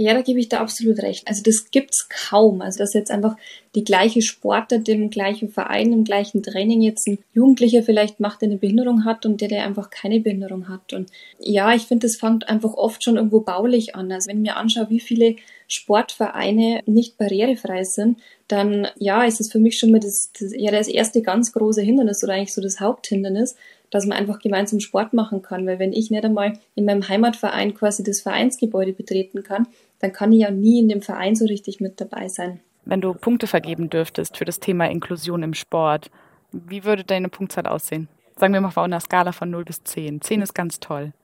Ja, 0.00 0.14
da 0.14 0.22
gebe 0.22 0.38
ich 0.38 0.48
da 0.48 0.60
absolut 0.60 1.00
recht. 1.00 1.26
Also 1.26 1.42
das 1.42 1.72
gibt's 1.72 2.08
kaum. 2.08 2.62
Also 2.62 2.78
dass 2.78 2.94
jetzt 2.94 3.10
einfach 3.10 3.36
die 3.74 3.82
gleiche 3.82 4.22
Sportart 4.22 4.88
im 4.88 5.10
gleichen 5.10 5.48
Verein, 5.48 5.92
im 5.92 6.04
gleichen 6.04 6.40
Training 6.40 6.82
jetzt 6.82 7.08
ein 7.08 7.18
Jugendlicher 7.32 7.82
vielleicht 7.82 8.20
macht, 8.20 8.40
der 8.40 8.48
eine 8.48 8.58
Behinderung 8.58 9.04
hat 9.04 9.26
und 9.26 9.40
der, 9.40 9.48
der 9.48 9.64
einfach 9.64 9.90
keine 9.90 10.20
Behinderung 10.20 10.68
hat. 10.68 10.92
Und 10.92 11.10
ja, 11.40 11.74
ich 11.74 11.82
finde, 11.82 12.06
das 12.06 12.14
fängt 12.14 12.48
einfach 12.48 12.74
oft 12.74 13.02
schon 13.02 13.16
irgendwo 13.16 13.40
baulich 13.40 13.96
an. 13.96 14.12
Also 14.12 14.30
wenn 14.30 14.38
ich 14.38 14.50
mir 14.50 14.56
anschaue, 14.56 14.88
wie 14.88 15.00
viele 15.00 15.34
Sportvereine 15.66 16.82
nicht 16.86 17.18
barrierefrei 17.18 17.82
sind, 17.82 18.20
dann 18.46 18.86
ja, 18.96 19.24
ist 19.24 19.40
es 19.40 19.50
für 19.50 19.58
mich 19.58 19.80
schon 19.80 19.90
mal 19.90 20.00
das, 20.00 20.30
das, 20.38 20.52
ja, 20.56 20.70
das 20.70 20.86
erste 20.86 21.22
ganz 21.22 21.52
große 21.52 21.82
Hindernis 21.82 22.22
oder 22.22 22.34
eigentlich 22.34 22.54
so 22.54 22.62
das 22.62 22.78
Haupthindernis, 22.78 23.56
dass 23.90 24.06
man 24.06 24.18
einfach 24.18 24.38
gemeinsam 24.38 24.80
Sport 24.80 25.12
machen 25.12 25.42
kann. 25.42 25.66
Weil 25.66 25.78
wenn 25.78 25.92
ich 25.92 26.10
nicht 26.10 26.24
einmal 26.24 26.54
in 26.74 26.84
meinem 26.84 27.08
Heimatverein 27.08 27.74
quasi 27.74 28.02
das 28.02 28.20
Vereinsgebäude 28.20 28.92
betreten 28.92 29.42
kann, 29.42 29.66
dann 30.00 30.12
kann 30.12 30.32
ich 30.32 30.40
ja 30.40 30.50
nie 30.50 30.78
in 30.78 30.88
dem 30.88 31.02
Verein 31.02 31.34
so 31.34 31.46
richtig 31.46 31.80
mit 31.80 32.00
dabei 32.00 32.28
sein. 32.28 32.60
Wenn 32.84 33.00
du 33.00 33.12
Punkte 33.12 33.46
vergeben 33.46 33.90
dürftest 33.90 34.36
für 34.36 34.44
das 34.44 34.60
Thema 34.60 34.90
Inklusion 34.90 35.42
im 35.42 35.54
Sport, 35.54 36.10
wie 36.52 36.84
würde 36.84 37.04
deine 37.04 37.28
Punktzahl 37.28 37.66
aussehen? 37.66 38.08
Sagen 38.36 38.54
wir 38.54 38.60
mal 38.60 38.68
auf 38.68 38.78
einer 38.78 39.00
Skala 39.00 39.32
von 39.32 39.50
0 39.50 39.64
bis 39.64 39.82
10. 39.84 40.22
10 40.22 40.42
ist 40.42 40.54
ganz 40.54 40.80
toll. 40.80 41.12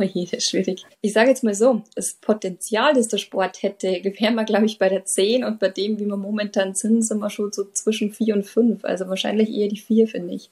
Oh 0.00 0.02
je, 0.02 0.24
das 0.24 0.38
ist 0.38 0.50
schwierig. 0.50 0.84
Ich 1.02 1.12
sage 1.12 1.28
jetzt 1.28 1.44
mal 1.44 1.54
so, 1.54 1.82
das 1.94 2.14
Potenzial, 2.14 2.94
das 2.94 3.06
der 3.06 3.18
Sport 3.18 3.62
hätte, 3.62 3.86
wären 4.18 4.34
wir, 4.34 4.44
glaube 4.44 4.66
ich, 4.66 4.78
bei 4.78 4.88
der 4.88 5.04
10 5.04 5.44
und 5.44 5.60
bei 5.60 5.68
dem, 5.68 6.00
wie 6.00 6.06
wir 6.06 6.16
momentan 6.16 6.74
sind, 6.74 7.02
sind 7.02 7.20
wir 7.20 7.30
schon 7.30 7.52
so 7.52 7.64
zwischen 7.70 8.12
4 8.12 8.34
und 8.34 8.44
5. 8.44 8.84
Also 8.84 9.08
wahrscheinlich 9.08 9.52
eher 9.52 9.68
die 9.68 9.78
4, 9.78 10.08
finde 10.08 10.34
ich 10.34 10.50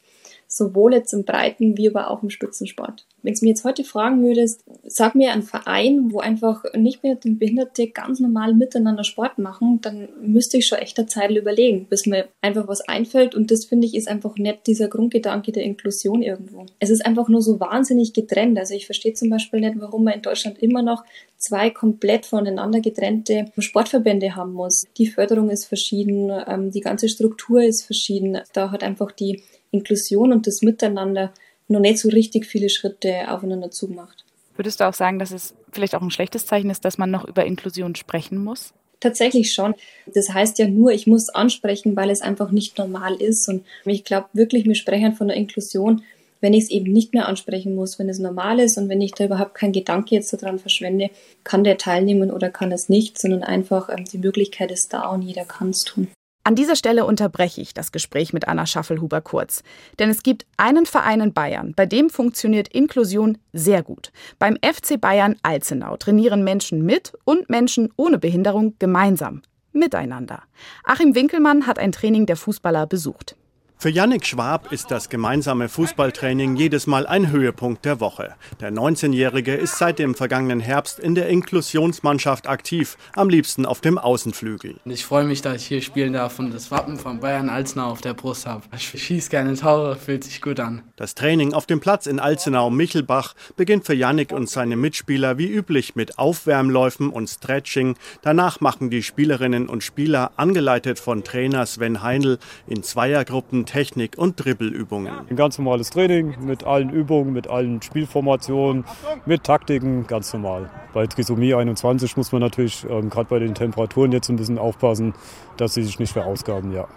sowohl 0.52 0.94
jetzt 0.94 1.12
im 1.12 1.24
Breiten 1.24 1.76
wie 1.76 1.88
aber 1.88 2.10
auch 2.10 2.22
im 2.22 2.30
Spitzensport. 2.30 3.06
Wenn 3.22 3.34
du 3.34 3.40
mir 3.42 3.50
jetzt 3.50 3.64
heute 3.64 3.84
fragen 3.84 4.22
würdest, 4.22 4.64
sag 4.84 5.14
mir 5.14 5.32
einen 5.32 5.42
Verein, 5.42 6.12
wo 6.12 6.20
einfach 6.20 6.64
nicht 6.74 7.02
mehr 7.02 7.16
und 7.24 7.38
Behinderte 7.38 7.88
ganz 7.88 8.20
normal 8.20 8.54
miteinander 8.54 9.04
Sport 9.04 9.38
machen, 9.38 9.80
dann 9.80 10.08
müsste 10.22 10.58
ich 10.58 10.66
schon 10.66 10.78
echt 10.78 10.98
eine 10.98 11.06
Zeit 11.06 11.30
überlegen, 11.30 11.86
bis 11.88 12.06
mir 12.06 12.28
einfach 12.40 12.68
was 12.68 12.80
einfällt. 12.82 13.34
Und 13.34 13.50
das 13.50 13.64
finde 13.64 13.86
ich 13.86 13.94
ist 13.94 14.08
einfach 14.08 14.36
nett, 14.36 14.66
dieser 14.66 14.88
Grundgedanke 14.88 15.52
der 15.52 15.64
Inklusion 15.64 16.22
irgendwo. 16.22 16.66
Es 16.78 16.90
ist 16.90 17.04
einfach 17.04 17.28
nur 17.28 17.42
so 17.42 17.60
wahnsinnig 17.60 18.12
getrennt. 18.12 18.58
Also 18.58 18.74
ich 18.74 18.86
verstehe 18.86 19.14
zum 19.14 19.30
Beispiel 19.30 19.60
nicht, 19.60 19.74
warum 19.78 20.04
man 20.04 20.14
in 20.14 20.22
Deutschland 20.22 20.58
immer 20.62 20.82
noch 20.82 21.04
zwei 21.36 21.70
komplett 21.70 22.26
voneinander 22.26 22.80
getrennte 22.80 23.46
Sportverbände 23.58 24.36
haben 24.36 24.52
muss. 24.52 24.86
Die 24.98 25.06
Förderung 25.06 25.50
ist 25.50 25.64
verschieden, 25.64 26.30
ähm, 26.46 26.70
die 26.70 26.80
ganze 26.80 27.08
Struktur 27.08 27.62
ist 27.62 27.82
verschieden. 27.82 28.38
Da 28.52 28.70
hat 28.70 28.82
einfach 28.82 29.12
die 29.12 29.42
Inklusion 29.70 30.32
und 30.32 30.46
das 30.46 30.62
Miteinander 30.62 31.32
noch 31.70 31.80
nicht 31.80 31.98
so 31.98 32.08
richtig 32.08 32.46
viele 32.46 32.68
Schritte 32.68 33.30
aufeinander 33.30 33.70
zugemacht. 33.70 34.24
Würdest 34.56 34.80
du 34.80 34.88
auch 34.88 34.94
sagen, 34.94 35.18
dass 35.18 35.30
es 35.30 35.54
vielleicht 35.72 35.94
auch 35.94 36.02
ein 36.02 36.10
schlechtes 36.10 36.46
Zeichen 36.46 36.70
ist, 36.70 36.84
dass 36.84 36.98
man 36.98 37.10
noch 37.10 37.26
über 37.26 37.46
Inklusion 37.46 37.94
sprechen 37.94 38.42
muss? 38.42 38.74
Tatsächlich 38.98 39.54
schon. 39.54 39.74
Das 40.12 40.28
heißt 40.28 40.58
ja 40.58 40.68
nur, 40.68 40.92
ich 40.92 41.06
muss 41.06 41.30
ansprechen, 41.30 41.96
weil 41.96 42.10
es 42.10 42.20
einfach 42.20 42.50
nicht 42.50 42.76
normal 42.76 43.14
ist. 43.14 43.48
Und 43.48 43.64
ich 43.86 44.04
glaube 44.04 44.28
wirklich, 44.34 44.66
wir 44.66 44.74
sprechen 44.74 45.14
von 45.14 45.28
der 45.28 45.38
Inklusion, 45.38 46.02
wenn 46.40 46.54
ich 46.54 46.64
es 46.64 46.70
eben 46.70 46.92
nicht 46.92 47.14
mehr 47.14 47.28
ansprechen 47.28 47.74
muss, 47.74 47.98
wenn 47.98 48.08
es 48.08 48.18
normal 48.18 48.60
ist 48.60 48.76
und 48.78 48.88
wenn 48.88 49.00
ich 49.00 49.12
da 49.12 49.24
überhaupt 49.24 49.54
keinen 49.54 49.72
Gedanke 49.72 50.14
jetzt 50.14 50.32
daran 50.32 50.58
verschwende, 50.58 51.10
kann 51.44 51.64
der 51.64 51.78
teilnehmen 51.78 52.30
oder 52.30 52.50
kann 52.50 52.72
es 52.72 52.88
nicht, 52.88 53.18
sondern 53.18 53.42
einfach 53.42 53.88
ähm, 53.90 54.04
die 54.04 54.18
Möglichkeit 54.18 54.70
ist 54.70 54.92
da 54.92 55.08
und 55.08 55.22
jeder 55.22 55.44
kann 55.44 55.70
es 55.70 55.84
tun. 55.84 56.08
An 56.50 56.56
dieser 56.56 56.74
Stelle 56.74 57.04
unterbreche 57.04 57.60
ich 57.60 57.74
das 57.74 57.92
Gespräch 57.92 58.32
mit 58.32 58.48
Anna 58.48 58.66
Schaffelhuber 58.66 59.20
kurz. 59.20 59.62
Denn 60.00 60.10
es 60.10 60.24
gibt 60.24 60.46
einen 60.56 60.84
Verein 60.84 61.20
in 61.20 61.32
Bayern, 61.32 61.74
bei 61.76 61.86
dem 61.86 62.10
funktioniert 62.10 62.66
Inklusion 62.66 63.38
sehr 63.52 63.84
gut. 63.84 64.10
Beim 64.40 64.56
FC 64.56 65.00
Bayern 65.00 65.36
Alzenau 65.44 65.96
trainieren 65.96 66.42
Menschen 66.42 66.84
mit 66.84 67.12
und 67.24 67.50
Menschen 67.50 67.92
ohne 67.94 68.18
Behinderung 68.18 68.74
gemeinsam. 68.80 69.42
Miteinander. 69.70 70.42
Achim 70.82 71.14
Winkelmann 71.14 71.68
hat 71.68 71.78
ein 71.78 71.92
Training 71.92 72.26
der 72.26 72.34
Fußballer 72.34 72.88
besucht. 72.88 73.36
Für 73.82 73.88
Yannick 73.88 74.26
Schwab 74.26 74.72
ist 74.72 74.90
das 74.90 75.08
gemeinsame 75.08 75.70
Fußballtraining 75.70 76.54
jedes 76.54 76.86
Mal 76.86 77.06
ein 77.06 77.32
Höhepunkt 77.32 77.86
der 77.86 77.98
Woche. 77.98 78.34
Der 78.60 78.70
19-Jährige 78.70 79.54
ist 79.54 79.78
seit 79.78 79.98
dem 79.98 80.14
vergangenen 80.14 80.60
Herbst 80.60 80.98
in 81.00 81.14
der 81.14 81.30
Inklusionsmannschaft 81.30 82.46
aktiv, 82.46 82.98
am 83.14 83.30
liebsten 83.30 83.64
auf 83.64 83.80
dem 83.80 83.96
Außenflügel. 83.96 84.76
Ich 84.84 85.06
freue 85.06 85.24
mich, 85.24 85.40
dass 85.40 85.62
ich 85.62 85.66
hier 85.66 85.80
spielen 85.80 86.12
darf 86.12 86.38
und 86.38 86.52
das 86.52 86.70
Wappen 86.70 86.98
von 86.98 87.20
Bayern 87.20 87.48
Alzenau 87.48 87.88
auf 87.92 88.02
der 88.02 88.12
Brust 88.12 88.44
habe. 88.44 88.64
Ich 88.76 88.82
schieße 89.02 89.30
gerne 89.30 89.56
Tore, 89.56 89.96
fühlt 89.96 90.24
sich 90.24 90.42
gut 90.42 90.60
an. 90.60 90.82
Das 90.96 91.14
Training 91.14 91.54
auf 91.54 91.64
dem 91.64 91.80
Platz 91.80 92.06
in 92.06 92.20
Alzenau-Michelbach 92.20 93.34
beginnt 93.56 93.86
für 93.86 93.94
Yannick 93.94 94.32
und 94.32 94.50
seine 94.50 94.76
Mitspieler 94.76 95.38
wie 95.38 95.48
üblich 95.48 95.96
mit 95.96 96.18
Aufwärmläufen 96.18 97.08
und 97.08 97.28
Stretching. 97.28 97.96
Danach 98.20 98.60
machen 98.60 98.90
die 98.90 99.02
Spielerinnen 99.02 99.70
und 99.70 99.82
Spieler, 99.82 100.32
angeleitet 100.36 100.98
von 100.98 101.24
Trainer 101.24 101.64
Sven 101.64 102.02
Heinl, 102.02 102.38
in 102.66 102.82
Zweiergruppen 102.82 103.64
Technik- 103.70 104.18
und 104.18 104.44
Dribbelübungen. 104.44 105.12
Ein 105.30 105.36
ganz 105.36 105.56
normales 105.56 105.90
Training 105.90 106.34
mit 106.40 106.64
allen 106.64 106.90
Übungen, 106.90 107.32
mit 107.32 107.46
allen 107.46 107.80
Spielformationen, 107.80 108.84
mit 109.26 109.44
Taktiken, 109.44 110.08
ganz 110.08 110.32
normal. 110.32 110.68
Bei 110.92 111.06
Trisomie 111.06 111.54
21 111.54 112.16
muss 112.16 112.32
man 112.32 112.40
natürlich 112.40 112.84
ähm, 112.90 113.10
gerade 113.10 113.28
bei 113.28 113.38
den 113.38 113.54
Temperaturen 113.54 114.10
jetzt 114.10 114.28
ein 114.28 114.34
bisschen 114.34 114.58
aufpassen, 114.58 115.14
dass 115.56 115.74
sie 115.74 115.84
sich 115.84 116.00
nicht 116.00 116.12
verausgaben. 116.12 116.72
Ja. 116.72 116.88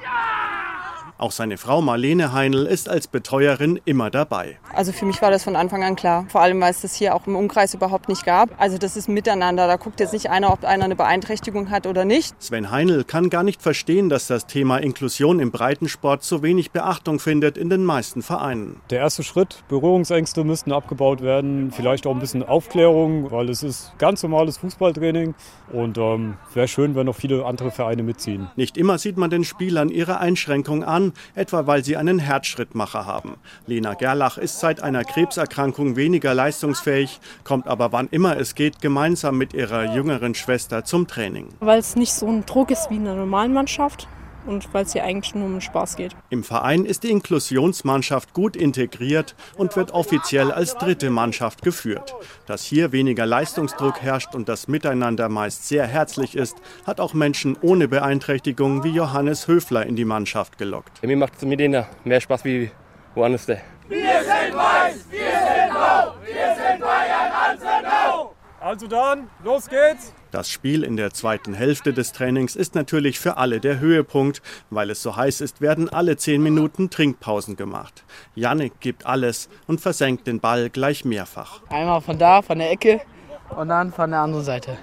Auch 1.18 1.32
seine 1.32 1.58
Frau 1.58 1.82
Marlene 1.82 2.34
Heinl 2.34 2.66
ist 2.66 2.90
als 2.90 3.08
Betreuerin 3.08 3.80
immer 3.86 4.10
dabei. 4.10 4.58
Also 4.74 4.92
für 4.92 5.06
mich 5.06 5.22
war 5.22 5.30
das 5.30 5.44
von 5.44 5.56
Anfang 5.56 5.84
an 5.84 5.96
klar. 5.96 6.26
Vor 6.28 6.42
allem, 6.42 6.60
weil 6.60 6.72
es 6.72 6.82
das 6.82 6.96
hier 6.96 7.16
auch 7.16 7.28
im 7.28 7.36
Umkreis 7.36 7.74
überhaupt 7.74 8.10
nicht 8.10 8.26
gab. 8.26 8.50
Also 8.60 8.78
das 8.78 8.98
ist 8.98 9.08
miteinander. 9.08 9.68
Da 9.68 9.78
guckt 9.78 10.00
jetzt 10.00 10.14
nicht 10.14 10.30
einer, 10.30 10.52
ob 10.52 10.66
einer 10.66 10.86
eine 10.86 10.96
Beeinträchtigung 10.96 11.70
hat 11.70 11.86
oder 11.86 12.04
nicht. 12.04 12.36
Sven 12.42 12.72
Heinl 12.72 13.04
kann 13.04 13.30
gar 13.30 13.44
nicht 13.44 13.62
verstehen, 13.62 14.10
dass 14.10 14.28
das 14.28 14.48
Thema 14.48 14.80
Inklusion 14.80 15.40
im 15.40 15.52
Breitensport 15.52 16.24
so 16.24 16.42
wenig 16.42 16.72
Beachtung 16.72 17.20
findet 17.20 17.58
in 17.58 17.70
den 17.70 17.86
meisten 17.86 18.22
Vereinen. 18.22 18.82
Der 18.90 19.00
erste 19.00 19.24
Schritt, 19.24 19.64
Berührungsängste 19.70 20.44
müssten 20.44 20.72
abgebaut 20.72 21.22
werden. 21.22 21.72
Vielleicht 21.72 22.08
auch 22.08 22.14
ein 22.14 22.20
bisschen 22.20 22.44
Aufklärung, 22.44 23.32
weil 23.32 23.50
es 23.50 23.64
ist 23.64 23.94
ganz 24.00 24.24
normales 24.24 24.58
Fußballtraining. 24.58 25.36
Und 25.72 25.98
ähm, 25.98 26.38
wäre 26.54 26.68
schön, 26.68 26.96
wenn 26.96 27.06
noch 27.06 27.16
viele 27.16 27.46
andere 27.46 27.72
Vereine 27.72 28.04
mitziehen. 28.04 28.50
Nicht 28.56 28.78
immer 28.78 28.98
sieht 28.98 29.18
man 29.18 29.30
den 29.30 29.44
Spielern 29.44 29.90
ihre 29.90 30.20
Einschränkung 30.20 30.84
an 30.84 31.13
etwa 31.36 31.68
weil 31.68 31.84
sie 31.84 31.98
einen 31.98 32.20
Herzschrittmacher 32.20 33.06
haben. 33.06 33.36
Lena 33.68 33.94
Gerlach 33.94 34.38
ist 34.38 34.60
seit 34.60 34.82
einer 34.82 35.04
Krebserkrankung 35.04 35.96
weniger 35.96 36.34
leistungsfähig, 36.34 37.20
kommt 37.44 37.68
aber 37.68 37.92
wann 37.92 38.08
immer 38.10 38.38
es 38.38 38.56
geht 38.56 38.82
gemeinsam 38.82 39.38
mit 39.38 39.54
ihrer 39.54 39.94
jüngeren 39.96 40.36
Schwester 40.36 40.86
zum 40.86 41.08
Training. 41.08 41.50
Weil 41.60 41.80
es 41.80 41.96
nicht 41.96 42.14
so 42.14 42.28
ein 42.28 42.46
Druck 42.46 42.72
ist 42.72 42.90
wie 42.90 42.96
in 42.96 43.08
einer 43.08 43.16
normalen 43.16 43.54
Mannschaft 43.54 44.08
und 44.46 44.74
weil 44.74 44.84
es 44.84 44.94
hier 44.94 45.04
eigentlich 45.04 45.36
nur 45.36 45.46
um 45.46 45.62
Spaß 45.62 45.96
geht. 45.96 46.16
Im 46.30 46.44
Verein 46.44 46.86
ist 46.86 47.04
die 47.04 47.12
Inklusionsmannschaft 47.12 48.34
gut 48.34 48.56
integriert 48.56 49.36
und 49.58 49.76
wird 49.76 49.92
offiziell 49.92 50.52
als 50.52 50.76
dritte 50.78 51.10
Mannschaft 51.10 51.62
geführt. 51.62 52.16
Dass 52.46 52.64
hier 52.64 52.92
weniger 52.92 53.26
Leistungsdruck 53.26 54.02
herrscht 54.02 54.36
und 54.36 54.50
das 54.50 54.68
Miteinander 54.68 55.30
meist 55.30 55.68
sehr 55.68 55.86
herzlich 55.88 56.36
ist, 56.36 56.58
hat 56.86 57.00
auch 57.00 57.14
Menschen 57.14 57.58
ohne 57.62 57.88
Beeinträchtigung 57.88 58.84
wie 58.84 58.92
Johannes 58.92 59.48
Höfler 59.48 59.86
in 59.86 59.96
die 59.96 60.06
Mannschaft 60.06 60.58
gelockt. 60.58 61.02
Mir 61.04 61.18
macht 61.18 61.36
es 61.38 61.44
mit 61.44 61.60
denen 61.60 61.86
mehr 62.04 62.22
Spaß 62.22 62.46
wie 62.46 62.72
woanders. 63.16 63.48
Wir 63.48 63.58
sind 63.58 64.56
weiß, 64.56 65.06
wir 65.10 65.20
sind 65.20 65.70
blau, 65.72 66.14
wir 66.26 66.56
sind 66.56 66.80
Bayern 66.80 67.32
Alzenau. 67.32 68.34
Also 68.64 68.88
dann, 68.88 69.28
los 69.44 69.68
geht's! 69.68 70.14
Das 70.32 70.50
Spiel 70.50 70.84
in 70.84 70.96
der 70.96 71.12
zweiten 71.12 71.54
Hälfte 71.54 71.92
des 71.92 72.14
Trainings 72.14 72.56
ist 72.56 72.76
natürlich 72.76 73.20
für 73.20 73.36
alle 73.36 73.60
der 73.60 73.80
Höhepunkt. 73.80 74.42
Weil 74.70 74.90
es 74.90 75.04
so 75.04 75.18
heiß 75.18 75.42
ist, 75.42 75.60
werden 75.60 75.90
alle 75.90 76.16
zehn 76.16 76.42
Minuten 76.42 76.90
Trinkpausen 76.90 77.58
gemacht. 77.58 78.06
Yannick 78.36 78.80
gibt 78.80 79.06
alles 79.06 79.50
und 79.68 79.82
versenkt 79.82 80.28
den 80.28 80.40
Ball 80.40 80.70
gleich 80.70 81.04
mehrfach. 81.04 81.60
Einmal 81.70 82.00
von 82.00 82.18
da, 82.18 82.42
von 82.42 82.58
der 82.58 82.72
Ecke 82.72 83.02
und 83.50 83.68
dann 83.68 83.92
von 83.92 84.12
der 84.12 84.22
anderen 84.22 84.46
Seite. 84.46 84.78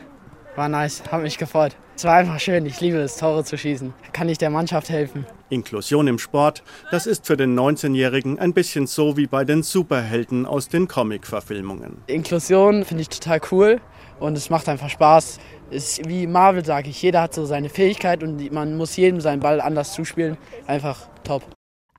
War 0.57 0.69
nice, 0.69 1.03
hat 1.11 1.23
mich 1.23 1.39
gefreut. 1.39 1.77
Es 1.97 2.05
war 2.05 2.15
einfach 2.15 2.41
schön, 2.41 2.67
ich 2.67 2.81
liebe 2.81 2.99
es, 2.99 3.17
Tore 3.17 3.45
zu 3.45 3.57
schießen. 3.57 3.95
Kann 4.13 4.29
ich 4.29 4.39
der 4.39 4.51
Mannschaft 4.51 4.89
helfen. 4.89 5.27
Inklusion 5.49 6.09
im 6.09 6.19
Sport, 6.19 6.63
das 6.91 7.07
ist 7.07 7.27
für 7.27 7.37
den 7.37 7.59
19-Jährigen 7.59 8.39
ein 8.39 8.53
bisschen 8.53 8.87
so 8.87 9.17
wie 9.17 9.27
bei 9.27 9.45
den 9.45 9.63
Superhelden 9.63 10.47
aus 10.47 10.69
den 10.69 10.89
Comic-Verfilmungen. 10.89 12.03
Inklusion 12.07 12.85
finde 12.85 13.03
ich 13.03 13.09
total 13.09 13.41
cool 13.51 13.81
und 14.19 14.37
es 14.37 14.51
macht 14.51 14.69
einfach 14.69 14.89
Spaß. 14.89 15.39
Ist 15.71 16.09
wie 16.09 16.27
Marvel, 16.27 16.65
sage 16.65 16.91
ich, 16.91 17.01
jeder 17.01 17.23
hat 17.23 17.35
so 17.35 17.45
seine 17.45 17.69
Fähigkeit 17.69 18.23
und 18.23 18.53
man 18.53 18.77
muss 18.77 18.97
jedem 18.97 19.21
seinen 19.21 19.41
Ball 19.41 19.61
anders 19.61 19.93
zuspielen. 19.93 20.37
Einfach 20.67 21.09
top. 21.23 21.45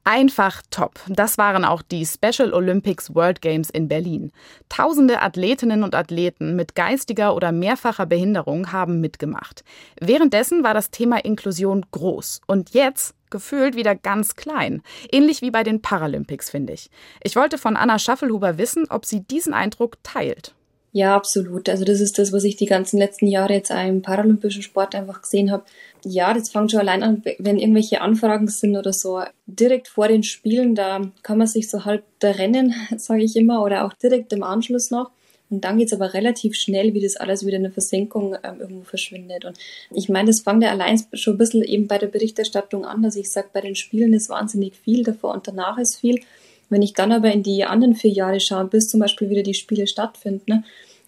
Einfach 0.03 0.63
top. 0.71 0.99
Das 1.07 1.37
waren 1.37 1.63
auch 1.63 1.83
die 1.83 2.07
Special 2.07 2.53
Olympics 2.53 3.13
World 3.13 3.39
Games 3.39 3.69
in 3.69 3.87
Berlin. 3.87 4.31
Tausende 4.67 5.21
Athletinnen 5.21 5.83
und 5.83 5.93
Athleten 5.93 6.55
mit 6.55 6.73
geistiger 6.73 7.35
oder 7.35 7.51
mehrfacher 7.51 8.07
Behinderung 8.07 8.71
haben 8.71 8.99
mitgemacht. 8.99 9.63
Währenddessen 9.99 10.63
war 10.63 10.73
das 10.73 10.89
Thema 10.89 11.23
Inklusion 11.23 11.85
groß 11.91 12.41
und 12.47 12.71
jetzt 12.71 13.13
gefühlt 13.29 13.75
wieder 13.75 13.93
ganz 13.93 14.35
klein. 14.35 14.81
Ähnlich 15.11 15.43
wie 15.43 15.51
bei 15.51 15.61
den 15.63 15.83
Paralympics, 15.83 16.49
finde 16.49 16.73
ich. 16.73 16.89
Ich 17.23 17.35
wollte 17.35 17.59
von 17.59 17.77
Anna 17.77 17.99
Schaffelhuber 17.99 18.57
wissen, 18.57 18.87
ob 18.89 19.05
sie 19.05 19.21
diesen 19.21 19.53
Eindruck 19.53 19.97
teilt. 20.03 20.55
Ja, 20.93 21.15
absolut. 21.15 21.69
Also 21.69 21.85
das 21.85 22.01
ist 22.01 22.19
das, 22.19 22.33
was 22.33 22.43
ich 22.43 22.57
die 22.57 22.65
ganzen 22.65 22.97
letzten 22.97 23.27
Jahre 23.27 23.53
jetzt 23.53 23.71
im 23.71 24.01
paralympischen 24.01 24.61
Sport 24.61 24.93
einfach 24.93 25.21
gesehen 25.21 25.49
habe. 25.49 25.63
Ja, 26.03 26.33
das 26.33 26.49
fängt 26.49 26.71
schon 26.71 26.81
allein 26.81 27.01
an, 27.03 27.23
wenn 27.39 27.59
irgendwelche 27.59 28.01
Anfragen 28.01 28.47
sind 28.47 28.75
oder 28.75 28.91
so. 28.91 29.21
Direkt 29.45 29.87
vor 29.87 30.09
den 30.09 30.23
Spielen, 30.23 30.75
da 30.75 31.11
kann 31.23 31.37
man 31.37 31.47
sich 31.47 31.69
so 31.69 31.85
halb 31.85 32.03
da 32.19 32.31
rennen, 32.31 32.73
sage 32.97 33.23
ich 33.23 33.35
immer, 33.37 33.63
oder 33.63 33.85
auch 33.85 33.93
direkt 33.93 34.33
im 34.33 34.43
Anschluss 34.43 34.91
noch. 34.91 35.11
Und 35.49 35.65
dann 35.65 35.77
geht's 35.77 35.93
aber 35.93 36.13
relativ 36.13 36.55
schnell, 36.55 36.93
wie 36.93 37.01
das 37.01 37.17
alles 37.17 37.45
wieder 37.45 37.57
in 37.57 37.63
der 37.63 37.73
Versenkung 37.73 38.35
ähm, 38.41 38.61
irgendwo 38.61 38.83
verschwindet. 38.83 39.43
Und 39.45 39.57
ich 39.93 40.07
meine, 40.07 40.27
das 40.27 40.41
fängt 40.41 40.63
ja 40.63 40.71
allein 40.71 41.01
schon 41.13 41.35
ein 41.35 41.37
bisschen 41.37 41.61
eben 41.61 41.87
bei 41.87 41.97
der 41.97 42.07
Berichterstattung 42.07 42.85
an, 42.85 43.03
dass 43.03 43.17
ich 43.17 43.29
sage, 43.29 43.49
bei 43.51 43.59
den 43.59 43.75
Spielen 43.75 44.13
ist 44.13 44.29
wahnsinnig 44.29 44.75
viel, 44.77 45.03
davor 45.03 45.33
und 45.33 45.47
danach 45.47 45.77
ist 45.77 45.97
viel. 45.97 46.21
Wenn 46.71 46.81
ich 46.81 46.93
dann 46.93 47.11
aber 47.11 47.31
in 47.31 47.43
die 47.43 47.65
anderen 47.65 47.95
vier 47.95 48.11
Jahre 48.11 48.39
schaue, 48.39 48.65
bis 48.65 48.87
zum 48.87 48.99
Beispiel 48.99 49.29
wieder 49.29 49.43
die 49.43 49.53
Spiele 49.53 49.85
stattfinden, 49.85 50.43
ne, 50.47 50.63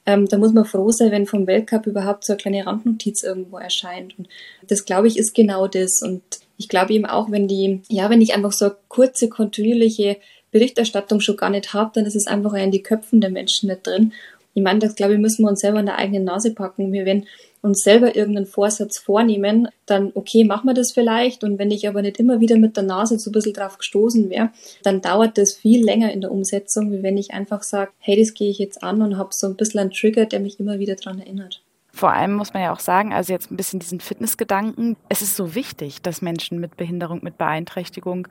ähm, 0.06 0.28
da 0.28 0.38
muss 0.38 0.54
man 0.54 0.66
froh 0.66 0.92
sein, 0.92 1.12
wenn 1.12 1.26
vom 1.26 1.48
Weltcup 1.48 1.88
überhaupt 1.88 2.26
so 2.26 2.34
eine 2.34 2.38
kleine 2.38 2.66
Randnotiz 2.66 3.24
irgendwo 3.24 3.58
erscheint. 3.58 4.20
Und 4.20 4.28
das, 4.68 4.84
glaube 4.84 5.08
ich, 5.08 5.18
ist 5.18 5.34
genau 5.34 5.68
das. 5.68 6.02
Und 6.02 6.22
ich 6.58 6.68
glaube 6.68 6.94
eben 6.94 7.06
auch, 7.06 7.32
wenn 7.32 7.48
die, 7.48 7.82
ja, 7.88 8.10
wenn 8.10 8.22
ich 8.22 8.34
einfach 8.34 8.52
so 8.52 8.66
eine 8.66 8.76
kurze, 8.90 9.30
kontinuierliche 9.30 10.18
Berichterstattung 10.52 11.22
schon 11.22 11.38
gar 11.38 11.50
nicht 11.50 11.74
habe, 11.74 11.92
dann 11.94 12.06
ist 12.06 12.18
es 12.18 12.28
einfach 12.28 12.54
in 12.54 12.72
die 12.72 12.84
Köpfen 12.84 13.22
der 13.22 13.30
Menschen 13.30 13.70
nicht 13.70 13.88
drin. 13.88 14.12
Ich 14.54 14.64
meine, 14.64 14.80
das 14.80 14.96
glaube 14.96 15.14
ich, 15.14 15.20
müssen 15.20 15.44
wir 15.44 15.50
uns 15.50 15.62
selber 15.62 15.80
in 15.80 15.86
der 15.86 15.98
eigenen 15.98 16.26
Nase 16.26 16.54
packen. 16.54 16.92
Wir 16.92 17.06
werden 17.06 17.26
uns 17.62 17.82
selber 17.82 18.16
irgendeinen 18.16 18.46
Vorsatz 18.46 19.00
vornehmen, 19.00 19.70
dann 19.86 20.12
okay, 20.16 20.44
machen 20.44 20.68
wir 20.68 20.74
das 20.74 20.92
vielleicht. 20.92 21.44
Und 21.44 21.58
wenn 21.58 21.72
ich 21.72 21.88
aber 21.88 22.02
nicht 22.02 22.20
immer 22.20 22.42
wieder 22.42 22.58
mit 22.58 22.76
der 22.76 22.84
Nase 22.84 23.18
so 23.18 23.30
ein 23.30 23.34
bisschen 23.34 23.54
drauf 23.54 23.78
gestoßen 23.78 24.30
wäre, 24.30 24.52
dann 24.84 25.02
dauert 25.02 25.38
das 25.38 25.54
viel 25.54 25.84
länger 25.84 26.12
in 26.12 26.22
der 26.22 26.32
Umsetzung, 26.32 26.92
wie 26.92 27.04
wenn 27.04 27.18
ich 27.18 27.34
einfach 27.34 27.64
sage, 27.64 27.92
hey, 28.00 28.20
das 28.20 28.34
gehe 28.34 28.50
ich 28.50 28.60
jetzt 28.60 28.84
an 28.84 29.02
und 29.02 29.18
habe 29.18 29.30
so 29.32 29.48
ein 29.48 29.56
bisschen 29.56 29.80
einen 29.80 29.92
Trigger, 29.92 30.26
der 30.26 30.42
mich 30.42 30.60
immer 30.60 30.78
wieder 30.78 30.96
daran 30.96 31.20
erinnert. 31.20 31.62
Vor 31.96 32.12
allem 32.12 32.34
muss 32.34 32.54
man 32.54 32.64
ja 32.64 32.74
auch 32.74 32.80
sagen, 32.80 33.14
also 33.14 33.32
jetzt 33.32 33.52
ein 33.52 33.56
bisschen 33.56 33.80
diesen 33.80 34.00
Fitnessgedanken, 34.00 34.98
es 35.10 35.22
ist 35.22 35.36
so 35.36 35.56
wichtig, 35.56 36.02
dass 36.02 36.22
Menschen 36.22 36.60
mit 36.60 36.76
Behinderung, 36.76 37.20
mit 37.24 37.38
Beeinträchtigung 37.38 38.28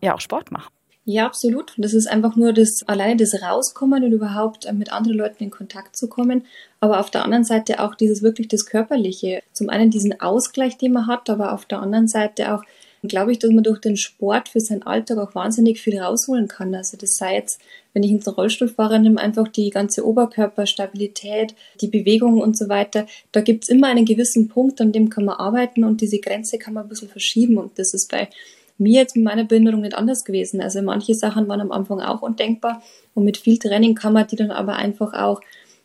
ja 0.00 0.14
auch 0.14 0.20
Sport 0.20 0.50
machen. 0.50 0.72
Ja, 1.06 1.26
absolut. 1.26 1.74
Das 1.76 1.92
ist 1.92 2.06
einfach 2.06 2.34
nur 2.34 2.54
das 2.54 2.82
alleine 2.88 3.16
das 3.16 3.42
Rauskommen 3.42 4.04
und 4.04 4.12
überhaupt 4.12 4.64
äh, 4.64 4.72
mit 4.72 4.90
anderen 4.90 5.18
Leuten 5.18 5.44
in 5.44 5.50
Kontakt 5.50 5.96
zu 5.96 6.08
kommen. 6.08 6.46
Aber 6.80 6.98
auf 6.98 7.10
der 7.10 7.24
anderen 7.24 7.44
Seite 7.44 7.80
auch 7.80 7.94
dieses 7.94 8.22
wirklich 8.22 8.48
das 8.48 8.64
Körperliche. 8.64 9.42
Zum 9.52 9.68
einen 9.68 9.90
diesen 9.90 10.18
Ausgleich, 10.20 10.78
den 10.78 10.92
man 10.92 11.06
hat, 11.06 11.28
aber 11.28 11.52
auf 11.52 11.66
der 11.66 11.80
anderen 11.80 12.08
Seite 12.08 12.54
auch, 12.54 12.62
glaube 13.02 13.32
ich, 13.32 13.38
dass 13.38 13.50
man 13.50 13.64
durch 13.64 13.80
den 13.80 13.98
Sport 13.98 14.48
für 14.48 14.60
seinen 14.60 14.82
Alltag 14.82 15.18
auch 15.18 15.34
wahnsinnig 15.34 15.78
viel 15.78 16.00
rausholen 16.00 16.48
kann. 16.48 16.74
Also 16.74 16.96
das 16.96 17.16
sei 17.18 17.34
jetzt, 17.34 17.60
wenn 17.92 18.02
ich 18.02 18.10
ins 18.10 18.26
Rollstuhlfahrer 18.26 18.98
nehme, 18.98 19.20
einfach 19.20 19.48
die 19.48 19.68
ganze 19.68 20.06
Oberkörperstabilität, 20.06 21.54
die 21.82 21.88
Bewegung 21.88 22.40
und 22.40 22.56
so 22.56 22.70
weiter. 22.70 23.06
Da 23.30 23.42
gibt's 23.42 23.68
immer 23.68 23.88
einen 23.88 24.06
gewissen 24.06 24.48
Punkt, 24.48 24.80
an 24.80 24.92
dem 24.92 25.10
kann 25.10 25.26
man 25.26 25.36
arbeiten 25.36 25.84
und 25.84 26.00
diese 26.00 26.18
Grenze 26.18 26.56
kann 26.56 26.72
man 26.72 26.84
ein 26.84 26.88
bisschen 26.88 27.10
verschieben. 27.10 27.58
Und 27.58 27.78
das 27.78 27.92
ist 27.92 28.10
bei 28.10 28.30
mir 28.78 29.00
jetzt 29.00 29.16
mit 29.16 29.24
meiner 29.24 29.44
Behinderung 29.44 29.82
nicht 29.82 29.94
anders 29.94 30.24
gewesen. 30.24 30.60
Also 30.60 30.82
manche 30.82 31.14
Sachen 31.14 31.48
waren 31.48 31.60
am 31.60 31.72
Anfang 31.72 32.00
auch 32.00 32.22
undenkbar 32.22 32.82
und 33.14 33.24
mit 33.24 33.36
viel 33.36 33.58
Training 33.58 33.94
kann 33.94 34.12
man 34.12 34.26
die 34.26 34.36
dann 34.36 34.50
aber 34.50 34.76
einfach 34.76 35.14
auch, 35.14 35.40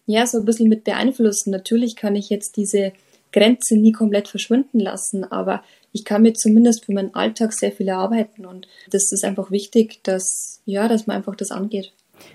ja, 0.06 0.26
so 0.26 0.40
ein 0.40 0.46
bisschen 0.46 0.70
mit 0.70 0.84
beeinflussen. 0.84 1.52
Natürlich 1.52 1.96
kann 1.96 2.16
ich 2.16 2.30
jetzt 2.30 2.58
diese 2.58 2.94
Grenze 3.32 3.78
nie 3.78 3.92
komplett 3.92 4.28
verschwinden 4.28 4.80
lassen, 4.80 5.24
aber 5.24 5.64
ich 5.92 6.04
kann 6.06 6.24
mir 6.24 6.34
zumindest 6.34 6.86
für 6.86 6.94
meinen 6.94 7.14
Alltag 7.14 7.54
sehr 7.54 7.72
viel 7.72 7.88
erarbeiten 7.88 8.46
und 8.46 8.68
das 8.90 9.12
ist 9.12 9.24
einfach 9.24 9.52
wichtig, 9.52 10.04
dass, 10.04 10.62
ja, 10.66 10.88
dass 10.88 11.08
man 11.08 11.18
einfach 11.18 11.36
das 11.36 11.52
angeht. 11.52 11.94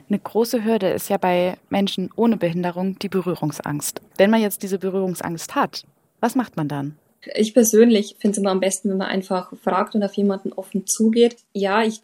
Eine 0.09 0.19
große 0.19 0.65
Hürde 0.65 0.89
ist 0.89 1.11
ja 1.11 1.17
bei 1.17 1.57
Menschen 1.69 2.11
ohne 2.17 2.37
Behinderung 2.37 2.99
die 3.01 3.09
Berührungsangst. 3.09 4.01
Wenn 4.17 4.31
man 4.31 4.41
jetzt 4.41 4.63
diese 4.63 4.79
Berührungsangst 4.79 5.55
hat, 5.55 5.85
was 6.21 6.35
macht 6.35 6.57
man 6.57 6.69
dann? 6.69 6.97
Ich 7.35 7.55
persönlich 7.55 8.17
finde 8.19 8.33
es 8.33 8.39
immer 8.39 8.51
am 8.51 8.61
besten, 8.61 8.91
wenn 8.91 8.99
man 8.99 9.09
einfach 9.09 9.53
fragt 9.63 9.95
und 9.95 10.03
auf 10.03 10.15
jemanden 10.15 10.53
offen 10.53 10.87
zugeht. 10.87 11.37
Ja, 11.53 11.83
ich 11.83 12.01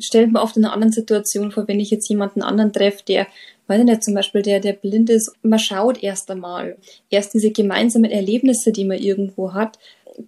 stelle 0.00 0.26
mir 0.26 0.40
oft 0.40 0.56
in 0.56 0.64
einer 0.64 0.74
anderen 0.74 0.92
Situation 0.92 1.52
vor, 1.52 1.68
wenn 1.68 1.80
ich 1.80 1.90
jetzt 1.90 2.08
jemanden 2.08 2.42
anderen 2.42 2.72
treffe, 2.72 3.02
der, 3.06 3.26
weiß 3.66 3.80
ich 3.80 3.86
nicht, 3.86 4.04
zum 4.04 4.14
Beispiel 4.14 4.42
der, 4.42 4.60
der 4.60 4.72
blind 4.72 5.10
ist, 5.10 5.32
man 5.42 5.58
schaut 5.58 6.02
erst 6.02 6.30
einmal. 6.30 6.76
Erst 7.10 7.34
diese 7.34 7.50
gemeinsamen 7.50 8.10
Erlebnisse, 8.10 8.72
die 8.72 8.84
man 8.84 8.98
irgendwo 8.98 9.52
hat, 9.52 9.78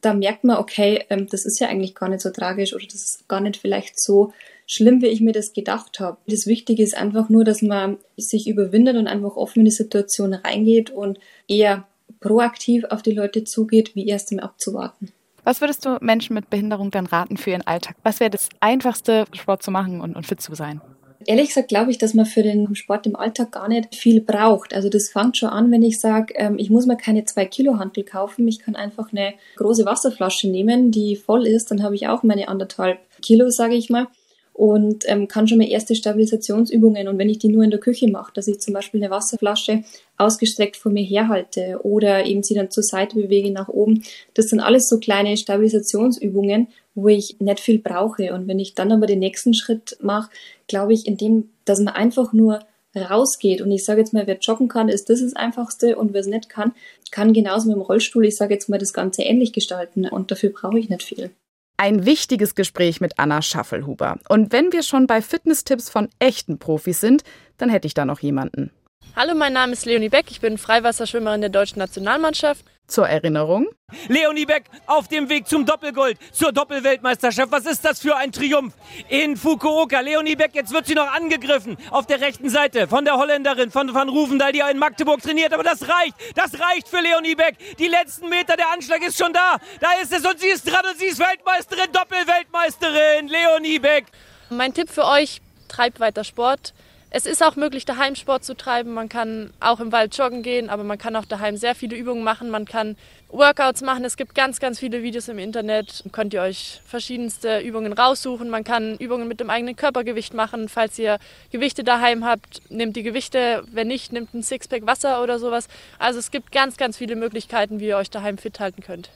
da 0.01 0.15
merkt 0.15 0.45
man, 0.45 0.59
okay, 0.59 1.05
ähm, 1.11 1.29
das 1.31 1.45
ist 1.45 1.61
ja 1.61 1.69
eigentlich 1.69 1.95
gar 1.95 2.09
nicht 2.09 2.21
so 2.21 2.31
tragisch 2.31 2.75
oder 2.75 2.85
das 2.85 3.03
ist 3.03 3.29
gar 3.29 3.41
nicht 3.41 3.57
vielleicht 3.57 4.01
so 4.01 4.33
schlimm, 4.67 5.01
wie 5.01 5.07
ich 5.07 5.21
mir 5.21 5.33
das 5.33 5.53
gedacht 5.53 6.01
habe. 6.01 6.19
Das 6.27 6.47
Wichtige 6.47 6.83
ist 6.83 6.97
einfach 6.97 7.29
nur, 7.29 7.45
dass 7.45 7.63
man 7.63 7.99
sich 8.17 8.49
überwindet 8.49 8.97
und 8.97 9.07
einfach 9.07 9.37
offen 9.37 9.61
in 9.61 9.67
die 9.67 9.71
Situation 9.71 10.35
reingeht 10.35 10.91
und 10.91 11.19
eher 11.47 11.87
proaktiv 12.21 12.85
auf 12.85 13.03
die 13.03 13.13
Leute 13.13 13.45
zugeht, 13.45 13.95
wie 13.95 14.07
erst 14.07 14.33
im 14.33 14.41
abzuwarten. 14.41 15.13
Was 15.45 15.61
würdest 15.61 15.85
du 15.85 15.99
Menschen 16.01 16.35
mit 16.35 16.51
Behinderung 16.51 16.91
dann 16.91 17.07
raten 17.07 17.37
für 17.37 17.51
ihren 17.51 17.67
Alltag? 17.67 17.97
Was 18.03 18.19
wäre 18.19 18.31
das 18.31 18.49
Einfachste, 18.61 19.27
Sport 19.33 19.63
zu 19.63 19.71
machen 19.71 20.01
und, 20.01 20.17
und 20.17 20.27
fit 20.27 20.41
zu 20.41 20.55
sein? 20.55 20.81
Ehrlich 21.25 21.49
gesagt 21.49 21.69
glaube 21.69 21.91
ich, 21.91 21.99
dass 21.99 22.15
man 22.15 22.27
für 22.27 22.43
den 22.43 22.75
Sport 22.75 23.07
im 23.07 23.17
Alltag 23.17 23.53
gar 23.53 23.69
nicht 23.69 23.95
viel 23.95 24.21
braucht. 24.21 24.75
Also 24.75 24.89
das 24.89 25.09
fängt 25.09 25.37
schon 25.37 25.49
an, 25.49 25.71
wenn 25.71 25.83
ich 25.83 26.01
sage, 26.01 26.35
ähm, 26.37 26.59
ich 26.59 26.71
muss 26.71 26.87
mir 26.87 26.97
keine 26.97 27.25
zwei 27.25 27.47
Kilo 27.47 27.79
Hantel 27.79 28.05
kaufen. 28.05 28.47
Ich 28.47 28.59
kann 28.59 28.77
einfach 28.77 29.13
eine 29.13 29.35
große 29.57 29.85
Wasserflasche 29.85 30.49
nehmen, 30.49 30.91
die 30.91 31.17
voll 31.17 31.47
ist. 31.47 31.71
Dann 31.71 31.83
habe 31.83 31.95
ich 31.95 32.09
auch 32.09 32.23
meine 32.23 32.49
anderthalb 32.49 32.99
Kilo, 33.23 33.51
sage 33.51 33.75
ich 33.75 33.91
mal 33.91 34.09
und 34.57 35.05
ähm, 35.07 35.29
kann 35.29 35.47
schon 35.47 35.59
mal 35.59 35.69
erste 35.69 35.95
Stabilisationsübungen. 35.95 37.09
Und 37.09 37.19
wenn 37.19 37.29
ich 37.29 37.39
die 37.39 37.49
nur 37.49 37.63
in 37.63 37.71
der 37.71 37.79
Küche 37.79 38.11
mache, 38.11 38.33
dass 38.33 38.49
ich 38.49 38.59
zum 38.59 38.73
Beispiel 38.73 39.03
eine 39.03 39.11
Wasserflasche 39.11 39.85
ausgestreckt 40.17 40.79
vor 40.79 40.91
mir 40.91 41.05
herhalte 41.05 41.81
oder 41.83 42.25
eben 42.25 42.43
sie 42.43 42.55
dann 42.55 42.71
zur 42.71 42.83
Seite 42.83 43.17
bewege 43.17 43.51
nach 43.51 43.69
oben, 43.69 44.03
das 44.33 44.47
sind 44.47 44.61
alles 44.61 44.89
so 44.89 44.99
kleine 44.99 45.37
Stabilisationsübungen, 45.37 46.69
wo 46.95 47.09
ich 47.09 47.37
nicht 47.39 47.61
viel 47.61 47.79
brauche. 47.79 48.33
Und 48.33 48.49
wenn 48.49 48.59
ich 48.59 48.75
dann 48.75 48.93
aber 48.93 49.07
den 49.07 49.19
nächsten 49.19 49.53
Schritt 49.53 49.99
mache, 50.01 50.31
glaube 50.69 50.95
ich, 50.95 51.07
indem, 51.07 51.51
dass 51.67 51.79
man 51.81 51.95
einfach 51.95 52.33
nur 52.33 52.61
rausgeht 52.97 53.61
und 53.61 53.71
ich 53.71 53.85
sage 53.85 54.01
jetzt 54.01 54.15
mal, 54.15 54.27
wer 54.27 54.39
joggen 54.39 54.69
kann, 54.69 54.89
ist 54.89 55.11
das 55.11 55.21
das 55.21 55.37
Einfachste 55.37 55.97
und 55.97 56.15
wer 56.15 56.23
es 56.23 56.29
nicht 56.29 56.49
kann, 56.49 56.73
kann 57.11 57.35
genauso 57.35 57.69
mit 57.69 57.77
dem 57.77 57.83
Rollstuhl, 57.83 58.25
ich 58.25 58.37
sage 58.37 58.55
jetzt 58.55 58.71
mal, 58.71 58.79
das 58.79 58.95
Ganze 58.95 59.21
ähnlich 59.21 59.53
gestalten. 59.53 60.09
Und 60.09 60.31
dafür 60.31 60.49
brauche 60.49 60.79
ich 60.79 60.89
nicht 60.89 61.03
viel. 61.03 61.31
Ein 61.79 62.07
wichtiges 62.07 62.55
Gespräch 62.55 63.01
mit 63.03 63.19
Anna 63.19 63.43
Schaffelhuber. 63.43 64.19
Und 64.29 64.53
wenn 64.53 64.73
wir 64.73 64.83
schon 64.83 65.07
bei 65.07 65.21
Fitnesstipps 65.21 65.91
von 65.91 66.09
echten 66.19 66.59
Profis 66.59 67.01
sind, 67.01 67.23
dann 67.59 67.69
hätte 67.69 67.87
ich 67.87 67.93
da 67.93 68.07
noch 68.07 68.21
jemanden. 68.21 68.71
Hallo, 69.15 69.35
mein 69.35 69.53
Name 69.53 69.73
ist 69.73 69.85
Leonie 69.85 70.09
Beck, 70.09 70.27
ich 70.31 70.41
bin 70.41 70.59
Freiwasserschwimmerin 70.59 71.41
der 71.43 71.51
deutschen 71.51 71.79
Nationalmannschaft. 71.79 72.65
Zur 72.87 73.09
Erinnerung. 73.09 73.67
Leonie 74.09 74.47
Beck 74.47 74.65
auf 74.87 75.09
dem 75.09 75.29
Weg 75.29 75.49
zum 75.49 75.67
Doppelgold, 75.67 76.19
zur 76.33 76.53
Doppelweltmeisterschaft. 76.53 77.51
Was 77.51 77.67
ist 77.67 77.85
das 77.85 78.01
für 78.01 78.17
ein 78.17 78.31
Triumph 78.31 78.75
in 79.09 79.37
Fukuoka? 79.37 80.01
Leonie 80.01 80.37
Beck, 80.37 80.55
jetzt 80.55 80.73
wird 80.73 80.87
sie 80.87 80.95
noch 80.95 81.13
angegriffen 81.13 81.77
auf 81.91 82.07
der 82.07 82.21
rechten 82.21 82.49
Seite 82.49 82.87
von 82.87 83.05
der 83.05 83.17
Holländerin, 83.17 83.71
von 83.71 83.93
Van 83.93 84.09
Ruvendal, 84.09 84.53
die 84.53 84.61
in 84.61 84.79
Magdeburg 84.79 85.21
trainiert. 85.21 85.53
Aber 85.53 85.65
das 85.65 85.83
reicht, 85.89 86.15
das 86.37 86.61
reicht 86.61 86.89
für 86.89 87.01
Leonie 87.01 87.35
Beck. 87.35 87.57
Die 87.79 87.89
letzten 87.89 88.29
Meter, 88.29 88.57
der 88.57 88.73
Anschlag 88.73 89.03
ist 89.03 89.19
schon 89.19 89.33
da. 89.33 89.57
Da 89.81 89.89
ist 90.03 90.13
es 90.13 90.25
und 90.25 90.39
sie 90.39 90.49
ist 90.49 90.65
dran 90.71 90.85
und 90.89 90.99
sie 90.99 91.07
ist 91.07 91.19
Weltmeisterin, 91.19 91.91
Doppelweltmeisterin. 91.93 93.29
Leonie 93.29 93.79
Beck. 93.81 94.07
Mein 94.51 94.73
Tipp 94.73 94.91
für 94.91 95.05
euch, 95.05 95.41
treibt 95.69 95.99
weiter 95.99 96.23
Sport. 96.23 96.73
Es 97.17 97.25
ist 97.25 97.43
auch 97.43 97.57
möglich, 97.57 97.87
daheim 97.87 98.15
Sport 98.15 98.45
zu 98.45 98.55
treiben. 98.55 98.93
Man 98.93 99.09
kann 99.09 99.51
auch 99.59 99.81
im 99.81 99.91
Wald 99.91 100.15
joggen 100.19 100.43
gehen, 100.43 100.69
aber 100.69 100.85
man 100.85 100.99
kann 100.99 101.17
auch 101.17 101.25
daheim 101.25 101.57
sehr 101.57 101.75
viele 101.75 101.97
Übungen 101.97 102.23
machen. 102.23 102.51
Man 102.51 102.67
kann 102.67 102.95
Workouts 103.31 103.81
machen. 103.81 104.05
Es 104.05 104.19
gibt 104.19 104.35
ganz, 104.35 104.61
ganz 104.61 104.79
viele 104.79 105.03
Videos 105.03 105.29
im 105.29 105.39
Internet. 105.39 106.05
Könnt 106.13 106.35
ihr 106.35 106.43
euch 106.43 106.83
verschiedenste 106.85 107.61
Übungen 107.61 107.95
raussuchen. 107.95 108.51
Man 108.51 108.65
kann 108.65 108.99
Übungen 108.99 109.29
mit 109.29 109.41
dem 109.41 109.49
eigenen 109.49 109.77
Körpergewicht 109.77 110.35
machen. 110.35 110.69
Falls 110.69 110.99
ihr 110.99 111.19
Gewichte 111.51 111.85
daheim 111.85 112.23
habt, 112.23 112.61
nehmt 112.71 112.97
die 112.97 113.03
Gewichte. 113.03 113.65
Wenn 113.73 113.89
nicht, 113.89 114.13
nehmt 114.13 114.35
ein 114.35 114.43
Sixpack 114.43 114.87
Wasser 114.87 115.23
oder 115.23 115.39
sowas. 115.39 115.69
Also 115.99 116.19
es 116.19 116.31
gibt 116.31 116.53
ganz, 116.53 116.77
ganz 116.77 116.99
viele 116.99 117.17
Möglichkeiten, 117.17 117.81
wie 117.81 117.87
ihr 117.87 117.97
euch 117.97 118.11
daheim 118.11 118.37
fit 118.37 118.61
halten 118.61 118.83
könnt. 118.83 119.09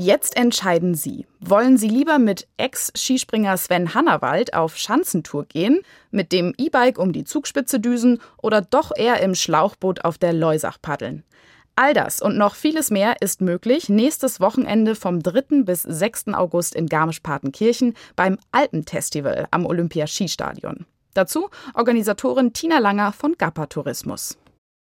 Jetzt 0.00 0.36
entscheiden 0.36 0.94
Sie. 0.94 1.26
Wollen 1.40 1.76
Sie 1.76 1.88
lieber 1.88 2.20
mit 2.20 2.46
Ex-Skispringer 2.56 3.56
Sven 3.56 3.94
Hannawald 3.94 4.54
auf 4.54 4.76
Schanzentour 4.76 5.44
gehen, 5.46 5.80
mit 6.12 6.30
dem 6.30 6.54
E-Bike 6.56 7.00
um 7.00 7.12
die 7.12 7.24
Zugspitze 7.24 7.80
düsen 7.80 8.20
oder 8.40 8.60
doch 8.60 8.92
eher 8.96 9.20
im 9.20 9.34
Schlauchboot 9.34 10.04
auf 10.04 10.16
der 10.16 10.32
Leusach 10.32 10.80
paddeln? 10.80 11.24
All 11.74 11.94
das 11.94 12.22
und 12.22 12.38
noch 12.38 12.54
vieles 12.54 12.92
mehr 12.92 13.16
ist 13.20 13.40
möglich 13.40 13.88
nächstes 13.88 14.38
Wochenende 14.38 14.94
vom 14.94 15.20
3. 15.20 15.64
bis 15.64 15.82
6. 15.82 16.28
August 16.28 16.76
in 16.76 16.86
Garmisch-Partenkirchen 16.86 17.94
beim 18.14 18.38
Alpenfestival 18.52 19.48
am 19.50 19.66
Olympia-Skistadion. 19.66 20.86
Dazu 21.14 21.48
Organisatorin 21.74 22.52
Tina 22.52 22.78
Langer 22.78 23.12
von 23.12 23.34
Gappa 23.36 23.66
Tourismus. 23.66 24.38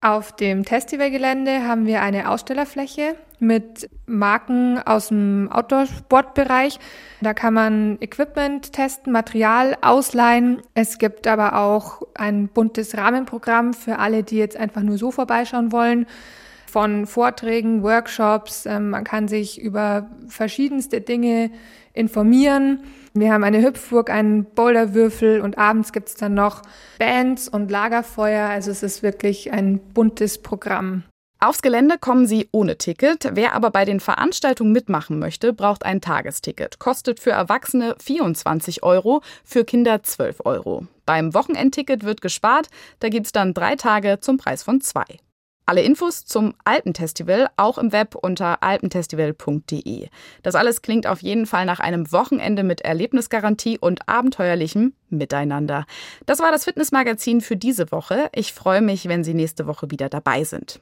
Auf 0.01 0.31
dem 0.31 0.63
Festivalgelände 0.63 1.67
haben 1.67 1.87
wir 1.87 2.03
eine 2.03 2.29
Ausstellerfläche 2.29 3.15
mit 3.39 3.89
Marken 4.05 4.77
aus 4.77 5.07
dem 5.07 5.49
Outdoor-Sportbereich. 5.51 6.79
Da 7.21 7.33
kann 7.33 7.55
man 7.55 7.97
Equipment 7.99 8.73
testen, 8.73 9.11
Material 9.11 9.75
ausleihen. 9.81 10.61
Es 10.75 10.99
gibt 10.99 11.25
aber 11.25 11.57
auch 11.57 12.03
ein 12.13 12.47
buntes 12.47 12.95
Rahmenprogramm 12.95 13.73
für 13.73 13.97
alle, 13.97 14.21
die 14.21 14.37
jetzt 14.37 14.55
einfach 14.55 14.83
nur 14.83 14.99
so 14.99 15.09
vorbeischauen 15.09 15.71
wollen. 15.71 16.05
Von 16.67 17.07
Vorträgen, 17.07 17.81
Workshops. 17.81 18.65
Ähm, 18.65 18.91
man 18.91 19.03
kann 19.03 19.27
sich 19.27 19.59
über 19.59 20.09
verschiedenste 20.27 21.01
Dinge 21.01 21.49
informieren. 21.93 22.81
Wir 23.13 23.33
haben 23.33 23.43
eine 23.43 23.63
Hüpfburg, 23.63 24.09
einen 24.09 24.45
Boulderwürfel 24.45 25.41
und 25.41 25.57
abends 25.57 25.91
gibt's 25.91 26.15
dann 26.15 26.35
noch 26.35 26.61
Bands 26.99 27.49
und 27.49 27.71
Lagerfeuer. 27.71 28.47
Also 28.49 28.69
es 28.69 28.83
ist 28.83 29.01
wirklich 29.01 29.51
ein 29.51 29.79
buntes 29.79 30.37
Programm. 30.37 31.03
Aufs 31.39 31.61
Gelände 31.61 31.99
kommen 31.99 32.25
Sie 32.25 32.49
ohne 32.51 32.77
Ticket. 32.77 33.29
Wer 33.33 33.53
aber 33.53 33.69
bei 33.69 33.85
den 33.85 33.99
Veranstaltungen 33.99 34.71
mitmachen 34.71 35.19
möchte, 35.19 35.53
braucht 35.53 35.85
ein 35.85 36.01
Tagesticket. 36.01 36.79
Kostet 36.79 37.19
für 37.19 37.29
Erwachsene 37.29 37.95
24 37.99 38.81
Euro, 38.81 39.21
für 39.43 39.63
Kinder 39.63 40.01
12 40.01 40.45
Euro. 40.45 40.87
Beim 41.05 41.35
Wochenendticket 41.35 42.03
wird 42.03 42.21
gespart. 42.21 42.69
Da 42.99 43.09
gibt's 43.09 43.31
dann 43.31 43.53
drei 43.53 43.75
Tage 43.75 44.19
zum 44.19 44.37
Preis 44.37 44.63
von 44.63 44.81
zwei. 44.81 45.05
Alle 45.69 45.81
Infos 45.81 46.23
zum 46.23 46.53
Alpenfestival 46.63 47.49
auch 47.57 47.77
im 47.77 47.91
Web 47.91 48.15
unter 48.15 48.63
alpenfestival.de. 48.63 50.07
Das 50.41 50.55
alles 50.55 50.81
klingt 50.81 51.07
auf 51.07 51.21
jeden 51.21 51.45
Fall 51.45 51.65
nach 51.65 51.81
einem 51.81 52.09
Wochenende 52.13 52.63
mit 52.63 52.79
Erlebnisgarantie 52.79 53.77
und 53.77 54.07
abenteuerlichem 54.07 54.93
Miteinander. 55.09 55.85
Das 56.25 56.39
war 56.39 56.53
das 56.53 56.63
Fitnessmagazin 56.63 57.41
für 57.41 57.57
diese 57.57 57.91
Woche. 57.91 58.29
Ich 58.33 58.53
freue 58.53 58.81
mich, 58.81 59.09
wenn 59.09 59.25
Sie 59.25 59.33
nächste 59.33 59.67
Woche 59.67 59.91
wieder 59.91 60.07
dabei 60.07 60.45
sind. 60.45 60.79